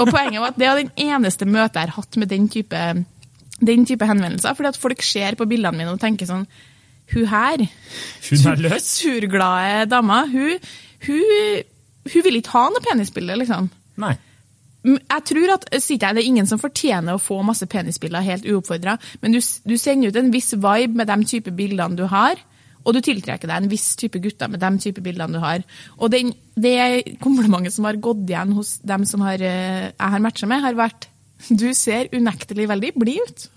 Og 0.00 0.08
poenget 0.08 0.40
var 0.42 0.52
at 0.54 0.58
det 0.60 0.68
var 0.70 0.78
den 0.80 0.92
eneste 1.08 1.46
møtet 1.48 1.76
jeg 1.82 1.90
har 1.90 1.96
hatt 2.00 2.16
med 2.20 2.30
den 2.32 2.46
type, 2.52 2.80
den 3.60 3.84
type 3.88 4.08
henvendelser. 4.08 4.54
fordi 4.56 4.70
at 4.72 4.80
folk 4.80 5.02
ser 5.04 5.36
på 5.38 5.46
bildene 5.48 5.76
mine 5.78 5.92
og 5.94 6.00
tenker 6.02 6.28
sånn 6.28 6.46
Hun 7.12 7.26
her, 7.30 7.62
Hun 8.30 8.46
er 8.50 8.62
løs? 8.64 8.88
surglade 8.98 9.84
dama, 9.92 10.24
hun, 10.26 10.56
hun, 11.06 11.60
hun 12.12 12.24
vil 12.26 12.40
ikke 12.40 12.56
ha 12.56 12.64
noe 12.72 12.82
penisbilde, 12.82 13.36
liksom. 13.44 13.68
Nei. 14.02 14.16
Jeg 14.86 15.22
tror 15.30 15.54
at, 15.56 15.64
sitter 15.82 16.06
jeg, 16.06 16.16
Det 16.16 16.22
er 16.22 16.28
ingen 16.30 16.46
som 16.46 16.60
fortjener 16.62 17.16
å 17.16 17.22
få 17.22 17.40
masse 17.46 17.66
penisbilder 17.66 18.22
helt 18.22 18.46
uoppfordra, 18.46 18.96
men 19.22 19.34
du, 19.34 19.40
du 19.40 19.74
sender 19.80 20.12
ut 20.12 20.20
en 20.20 20.30
viss 20.34 20.52
vibe 20.54 20.94
med 20.94 21.10
de 21.10 21.16
type 21.26 21.54
bildene 21.56 21.98
du 21.98 22.04
har, 22.10 22.38
og 22.86 22.94
du 22.94 23.00
tiltrekker 23.02 23.50
deg 23.50 23.64
en 23.64 23.70
viss 23.70 23.88
type 23.98 24.20
gutter 24.22 24.50
med 24.52 24.62
de 24.62 24.70
type 24.84 25.02
bildene 25.02 25.34
du 25.34 25.42
har. 25.42 25.64
Og 25.98 26.12
den, 26.12 26.30
det 26.54 27.18
komplimentet 27.18 27.74
som 27.74 27.88
har 27.88 27.98
gått 27.98 28.22
igjen 28.28 28.54
hos 28.54 28.76
dem 28.86 29.02
som 29.10 29.26
har, 29.26 29.42
eh, 29.42 29.90
jeg 29.90 30.14
har 30.14 30.22
matcha 30.22 30.46
med, 30.46 30.62
har 30.62 30.78
vært 30.78 31.08
du 31.50 31.68
ser 31.76 32.08
unektelig 32.14 32.68
veldig 32.70 32.92
blid 32.96 33.26
ut. 33.26 33.48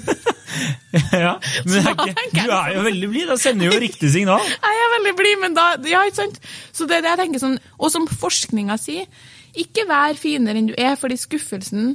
Ja, 1.24 1.36
men 1.64 1.84
du 2.34 2.50
er 2.50 2.72
jo 2.74 2.84
veldig 2.86 3.08
blid. 3.12 3.26
Da 3.30 3.36
sender 3.40 3.68
du 3.68 3.76
jo 3.76 3.82
riktig 3.82 4.10
signal. 4.14 4.42
Jeg 4.66 4.84
er 4.84 4.94
veldig 4.96 5.14
blid, 5.18 5.36
men 5.44 5.56
da 5.58 5.66
Ja, 5.86 6.04
ikke 6.08 6.22
sant? 6.22 6.40
Så 6.72 6.88
det 6.90 6.98
er 6.98 7.06
det 7.06 7.12
jeg 7.14 7.22
tenker 7.24 7.42
sånn, 7.42 7.58
Og 7.78 7.92
som 7.94 8.06
forskninga 8.10 8.76
sier, 8.80 9.06
ikke 9.58 9.86
vær 9.90 10.18
finere 10.18 10.60
enn 10.60 10.70
du 10.70 10.76
er, 10.78 10.94
fordi 10.98 11.18
skuffelsen, 11.18 11.94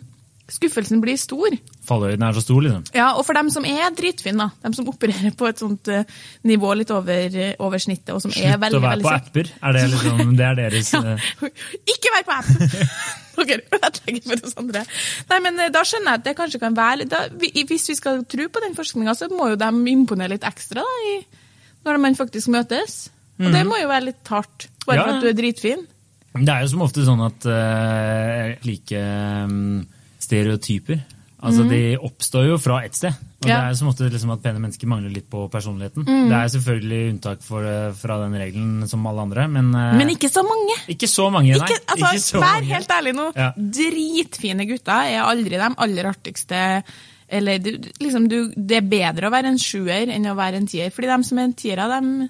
skuffelsen 0.51 0.99
blir 1.01 1.17
stor. 1.17 1.53
Fallhøyden 1.87 2.21
er 2.27 2.35
så 2.37 2.41
stor, 2.43 2.61
liksom. 2.61 2.83
Ja, 2.93 3.07
og 3.17 3.25
for 3.25 3.33
dem 3.37 3.49
som 3.53 3.65
er 3.65 3.89
dritfine, 3.97 4.45
da, 4.45 4.49
dem 4.65 4.73
som 4.77 4.87
opererer 4.91 5.33
på 5.37 5.47
et 5.49 5.61
sånt 5.61 5.89
uh, 5.89 6.03
nivå 6.45 6.73
litt 6.77 6.91
over, 6.93 7.33
eh, 7.33 7.55
over 7.65 7.81
snittet, 7.81 8.11
og 8.13 8.21
som 8.21 8.33
er 8.35 8.59
veldig, 8.61 8.81
veldig, 8.83 9.05
å 9.05 9.09
være 9.09 9.23
på 9.23 9.29
apper. 9.29 9.49
Er 9.61 9.77
det 9.77 9.85
liksom, 9.93 10.35
det 10.39 10.45
er 10.49 10.59
deres 10.59 10.91
Ja. 10.93 11.01
eh, 11.15 11.47
Ikke 11.95 12.13
vær 12.13 12.27
på 12.27 12.35
app! 12.39 12.51
Dere 13.35 13.65
ødelegger 13.75 14.21
for 14.29 14.45
oss 14.47 14.53
andre. 14.61 14.85
Nei, 15.29 15.39
men 15.43 15.57
Da 15.75 15.81
skjønner 15.83 16.13
jeg 16.13 16.21
at 16.21 16.27
det 16.29 16.35
kanskje 16.37 16.61
kan 16.61 16.77
være 16.77 17.03
da, 17.11 17.25
Hvis 17.35 17.89
vi 17.91 17.95
skal 17.97 18.21
tro 18.31 18.45
på 18.47 18.61
den 18.63 18.77
forskninga, 18.77 19.11
så 19.19 19.27
må 19.33 19.49
jo 19.51 19.57
de 19.59 19.71
imponere 19.91 20.31
litt 20.37 20.45
ekstra 20.47 20.85
da, 20.85 21.01
i, 21.09 21.17
når 21.83 21.99
man 22.05 22.15
faktisk 22.15 22.47
møtes. 22.53 23.09
Og 23.41 23.49
det 23.51 23.65
må 23.67 23.75
jo 23.81 23.89
være 23.91 24.07
litt 24.13 24.31
hardt, 24.31 24.69
bare 24.87 24.95
Mhm. 24.95 25.01
Ja, 25.01 25.03
for 25.03 25.17
at 25.17 25.25
du 25.25 25.27
er 25.33 25.35
dritfin. 25.41 25.83
Det 26.35 26.51
er 26.51 26.61
jo 26.63 26.69
som 26.71 26.81
ofte 26.83 27.03
sånn 27.07 27.21
at 27.25 27.45
uh, 27.47 28.55
like 28.67 28.99
um, 28.99 29.85
stereotyper 30.25 31.03
Altså, 31.45 31.65
De 31.69 31.79
oppstår 32.01 32.47
jo 32.49 32.57
fra 32.61 32.79
ett 32.85 32.95
sted. 32.97 33.13
Og. 33.43 33.49
Ja. 33.49 33.59
det 33.59 33.75
er 33.75 33.77
som 33.77 33.89
ofte 33.91 34.07
liksom 34.09 34.31
at 34.33 34.41
pene 34.41 34.61
mennesker 34.63 34.89
mangler 34.89 35.11
litt 35.13 35.27
på 35.29 35.43
personligheten. 35.53 36.05
Mm. 36.07 36.29
Det 36.31 36.37
er 36.37 36.51
selvfølgelig 36.55 37.01
unntak 37.11 37.43
for, 37.45 37.65
eh, 37.69 37.91
fra 37.93 38.17
den 38.23 38.33
regelen 38.39 38.87
som 38.89 39.05
alle 39.05 39.21
andre, 39.27 39.47
men, 39.47 39.67
eh, 39.75 39.97
Men 39.99 40.09
ikke 40.09 40.31
så 40.31 40.41
mange. 40.41 40.77
ikke 40.89 41.07
så 41.07 41.29
mange, 41.31 41.51
nei. 41.53 41.67
Ikke, 41.67 41.79
altså, 41.85 42.13
Ikke 42.13 42.23
så 42.23 42.39
Vær 42.39 42.61
mange. 42.61 42.73
helt 42.73 42.87
ærlig 42.87 43.13
nå. 43.15 43.35
Ja. 43.35 43.51
Dritfine 43.57 44.65
gutter 44.65 45.11
er 45.11 45.21
aldri 45.21 45.49
de 45.49 45.75
aller 45.77 46.05
artigste. 46.05 46.83
Eller 47.29 47.57
du, 47.59 47.77
liksom, 47.99 48.27
du, 48.29 48.51
det 48.55 48.77
er 48.77 48.89
bedre 48.89 49.27
å 49.27 49.31
være 49.31 49.45
en 49.45 49.57
sjuer 49.57 50.09
enn 50.09 50.25
å 50.25 50.35
være 50.35 50.55
en 50.55 50.67
tier. 50.67 50.89
Fordi 50.89 51.07
de 51.15 51.23
som 51.23 51.37
er 51.37 51.43
en 51.43 51.53
tiere, 51.53 52.01
de, 52.01 52.29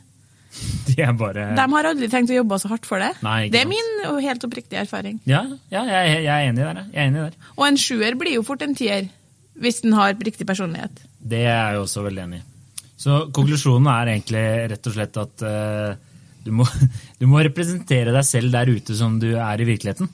De 0.87 0.95
er 1.01 1.13
bare 1.17 1.49
de 1.57 1.65
har 1.73 1.87
aldri 1.89 2.07
tenkt 2.11 2.31
å 2.31 2.37
jobbe 2.37 2.57
så 2.61 2.69
hardt 2.71 2.87
for 2.87 3.01
det. 3.01 3.11
Nei, 3.25 3.49
det 3.51 3.61
er 3.61 3.67
sant. 3.67 3.75
min 3.75 4.23
helt 4.23 4.47
oppriktige 4.47 4.83
erfaring. 4.85 5.19
Ja, 5.27 5.43
ja 5.73 5.83
jeg, 5.89 6.23
jeg 6.23 6.31
er 6.31 6.49
enig 6.49 6.63
der. 6.63 6.81
jeg. 6.81 6.91
Jeg 6.93 7.01
er 7.01 7.09
enig 7.11 7.23
der. 7.25 7.53
Og 7.57 7.67
en 7.67 7.79
sjuer 7.81 8.17
blir 8.19 8.37
jo 8.37 8.45
fort 8.47 8.63
en 8.65 8.75
tier 8.77 9.09
hvis 9.61 9.81
den 9.85 9.95
har 9.95 10.15
riktig 10.19 10.47
personlighet. 10.47 10.99
Det 11.19 11.45
er 11.45 11.73
jeg 11.73 11.81
også 11.81 12.03
veldig 12.05 12.23
enig 12.25 12.41
i. 12.41 12.45
Så 13.05 13.25
konklusjonen 13.35 13.87
er 13.91 14.11
egentlig 14.13 14.43
rett 14.71 14.89
og 14.89 14.95
slett 14.95 15.17
at 15.21 15.45
uh, 15.45 15.95
du, 16.45 16.51
må, 16.55 16.67
du 17.21 17.27
må 17.31 17.43
representere 17.45 18.13
deg 18.15 18.27
selv 18.27 18.53
der 18.55 18.71
ute 18.71 18.97
som 18.97 19.19
du 19.21 19.31
er 19.33 19.61
i 19.61 19.67
virkeligheten. 19.67 20.11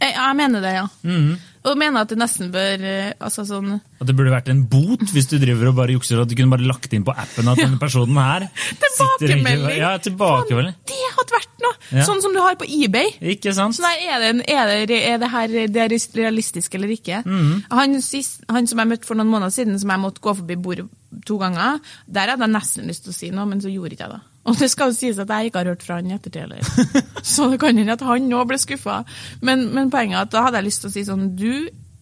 Jeg, 0.00 0.14
jeg 0.16 0.36
mener 0.38 0.64
det, 0.64 0.74
ja. 0.78 0.88
Mhm. 1.06 1.32
Og 1.60 1.76
mener 1.76 2.00
at 2.06 2.08
det 2.08 2.16
nesten 2.16 2.48
bør 2.54 2.84
eh, 2.88 3.10
altså 3.20 3.44
sånn, 3.44 3.74
At 4.00 4.08
det 4.08 4.14
burde 4.16 4.32
vært 4.32 4.48
en 4.48 4.62
bot 4.70 5.02
hvis 5.12 5.26
du 5.28 5.34
driver 5.42 5.68
og 5.68 5.76
bare 5.76 5.92
jukser, 5.92 6.22
og 6.22 6.30
du 6.30 6.32
kunne 6.38 6.54
bare 6.54 6.64
lagt 6.64 6.94
inn 6.96 7.04
på 7.04 7.12
appen 7.12 7.50
at 7.52 7.60
denne 7.60 7.76
personen 7.80 8.16
her 8.16 8.46
Tilbakemelding! 8.80 9.76
Ja, 9.76 9.90
tilbakemelding. 10.00 10.78
Det 10.88 11.00
hadde 11.18 11.36
vært 11.36 11.64
noe! 11.64 11.74
Ja. 12.00 12.06
Sånn 12.08 12.22
som 12.24 12.32
du 12.36 12.40
har 12.40 12.56
på 12.60 12.68
eBay. 12.68 13.12
Ikke 13.34 13.52
sant? 13.56 13.76
Så 13.76 13.84
der, 13.84 14.00
er, 14.06 14.22
det, 14.22 14.30
en- 14.32 14.44
er, 14.46 14.86
det, 14.88 15.00
er 15.10 15.20
det 15.20 15.30
her 15.34 15.54
det 15.74 15.84
er 15.84 15.96
realistisk 16.16 16.74
eller 16.78 16.94
ikke? 16.96 17.20
Mhm. 17.26 17.52
han, 17.76 18.00
sist, 18.04 18.44
han 18.48 18.68
som 18.70 18.80
jeg 18.80 18.92
møtte 18.94 19.08
for 19.10 19.20
noen 19.20 19.32
måneder 19.32 19.52
siden, 19.54 19.78
som 19.82 19.92
jeg 19.92 20.04
måtte 20.06 20.24
gå 20.24 20.34
forbi 20.40 20.56
bordet 20.60 20.88
to 21.26 21.36
ganger, 21.40 21.80
der 22.06 22.32
hadde 22.32 22.46
jeg 22.46 22.54
nesten 22.54 22.88
lyst 22.88 23.04
til 23.04 23.12
å 23.12 23.16
si 23.16 23.30
noe, 23.34 23.48
men 23.50 23.60
så 23.60 23.68
gjorde 23.72 23.96
ikke 23.96 24.06
jeg 24.06 24.16
det. 24.16 24.22
Og 24.50 24.58
det 24.58 24.70
skal 24.72 24.90
jo 24.90 24.98
sies 24.98 25.20
at 25.22 25.30
jeg 25.30 25.50
ikke 25.50 25.62
har 25.62 25.70
hørt 25.72 25.84
fra 25.86 26.00
han 26.00 26.10
i 26.10 26.16
ettertid 26.16 26.42
heller. 26.42 26.96
Så 27.32 27.46
det 27.52 27.60
kan 27.62 27.78
hende 27.78 27.94
at 27.94 28.02
han 28.06 28.26
òg 28.34 28.48
ble 28.50 28.58
skuffa. 28.58 29.00
Men, 29.46 29.68
men 29.76 29.92
poenget 29.92 30.18
er 30.18 30.26
at 30.26 30.34
da 30.34 30.44
hadde 30.46 30.60
jeg 30.60 30.68
lyst 30.68 30.84
til 30.84 30.90
å 30.90 30.94
si 30.96 31.06
sånn 31.06 31.28
Du 31.38 31.52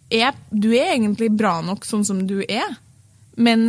er, 0.09 0.37
du 0.49 0.71
er 0.73 0.95
egentlig 0.95 1.31
bra 1.37 1.59
nok 1.65 1.85
sånn 1.85 2.07
som 2.09 2.23
du 2.29 2.39
er, 2.43 2.79
men, 3.37 3.69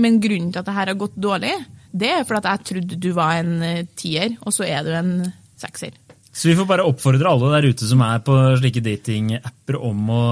men 0.00 0.20
grunnen 0.22 0.52
til 0.54 0.62
at 0.62 0.68
det 0.70 0.76
her 0.78 0.90
har 0.90 0.98
gått 0.98 1.18
dårlig, 1.20 1.52
det 1.94 2.10
er 2.10 2.24
fordi 2.26 2.54
jeg 2.54 2.68
trodde 2.70 3.00
du 3.04 3.10
var 3.14 3.42
en 3.42 3.58
eh, 3.62 3.84
tier, 3.98 4.32
og 4.42 4.54
så 4.56 4.64
er 4.66 4.86
du 4.86 4.94
en 4.96 5.12
sekser. 5.60 5.92
Så 6.34 6.48
vi 6.48 6.56
får 6.58 6.66
bare 6.66 6.82
oppfordre 6.82 7.30
alle 7.30 7.48
der 7.52 7.68
ute 7.70 7.86
som 7.86 8.00
er 8.02 8.18
på 8.26 8.34
slike 8.58 8.80
datingapper 8.82 9.76
om 9.78 10.08
å, 10.10 10.22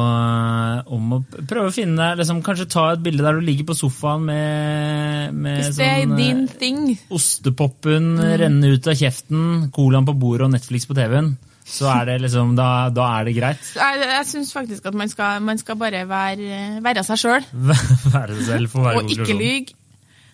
om 0.96 1.12
å 1.14 1.18
prøve 1.30 1.68
å 1.70 1.74
finne 1.74 1.94
deg 1.94 2.18
liksom, 2.18 2.40
Kanskje 2.42 2.66
ta 2.74 2.88
et 2.90 3.04
bilde 3.04 3.22
der 3.22 3.38
du 3.38 3.44
ligger 3.46 3.68
på 3.68 3.76
sofaen 3.78 4.24
med, 4.26 5.38
med 5.44 5.68
sånn, 5.70 6.90
Ostepopen 7.14 8.16
mm. 8.18 8.24
renne 8.42 8.72
ut 8.74 8.90
av 8.90 8.98
kjeften, 8.98 9.68
colaen 9.74 10.08
på 10.08 10.16
bordet 10.18 10.48
og 10.48 10.52
Netflix 10.56 10.90
på 10.90 10.98
TV-en, 10.98 11.36
så 11.70 11.86
er 11.94 12.10
det 12.10 12.18
liksom 12.24 12.56
Da, 12.58 12.68
da 12.90 13.06
er 13.20 13.30
det 13.30 13.36
greit. 13.38 13.70
Jeg, 13.78 14.02
jeg 14.10 14.28
syns 14.32 14.52
faktisk 14.58 14.90
at 14.90 14.98
man 14.98 15.12
skal, 15.12 15.38
man 15.46 15.62
skal 15.62 15.78
bare 15.78 16.02
være, 16.10 16.82
være 16.82 17.06
seg 17.06 17.22
sjøl, 17.22 17.48
Være 18.16 18.40
seg 18.40 18.44
selv 18.50 18.74
for 18.74 18.82
å 18.82 18.90
være 18.90 19.04
og 19.04 19.14
ikke 19.14 19.38
lyge. 19.38 19.78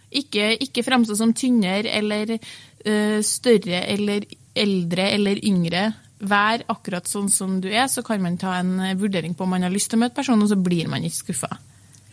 Ikke, 0.09 0.55
ikke 0.65 0.87
framstå 0.87 1.19
som 1.19 1.37
tynnere 1.37 1.93
eller 1.93 2.39
uh, 2.39 3.19
større 3.21 3.85
eller 3.93 4.25
eldre 4.59 5.09
eller 5.15 5.41
yngre, 5.47 5.87
vær 6.19 6.65
akkurat 6.73 7.07
sånn 7.07 7.29
som 7.31 7.61
du 7.63 7.69
er, 7.71 7.87
så 7.91 8.03
kan 8.07 8.21
man 8.25 8.37
ta 8.41 8.57
en 8.59 8.75
eh, 8.83 8.97
vurdering 8.99 9.37
på 9.39 9.47
om 9.47 9.53
man 9.55 9.63
har 9.67 9.71
lyst 9.75 9.93
til 9.93 10.01
å 10.01 10.03
møte 10.05 10.19
personen, 10.19 10.43
og 10.43 10.51
så 10.51 10.59
blir 10.59 10.91
man 10.91 11.05
ikke 11.07 11.21
skuffa. 11.23 11.51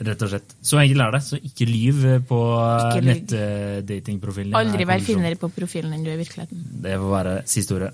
Rett 0.05 0.21
og 0.25 0.29
slett. 0.33 0.55
Så 0.59 0.75
enkelt 0.81 1.01
er 1.05 1.13
det. 1.15 1.21
Så 1.23 1.37
ikke 1.39 1.65
lyv 1.69 2.01
på 2.27 2.39
Ikke 2.59 2.99
lyv. 2.99 3.05
nettdatingprofilen. 3.13 4.55
Aldri 4.59 4.87
vær 4.89 5.03
finere 5.03 5.37
på 5.39 5.47
profilen 5.55 5.93
enn 5.95 6.03
du 6.03 6.09
er 6.11 6.17
i 6.17 6.23
virkeligheten. 6.23 6.65
Det 6.83 6.97
får 6.99 7.13
være 7.13 7.35
siste 7.47 7.77
ordet. 7.77 7.93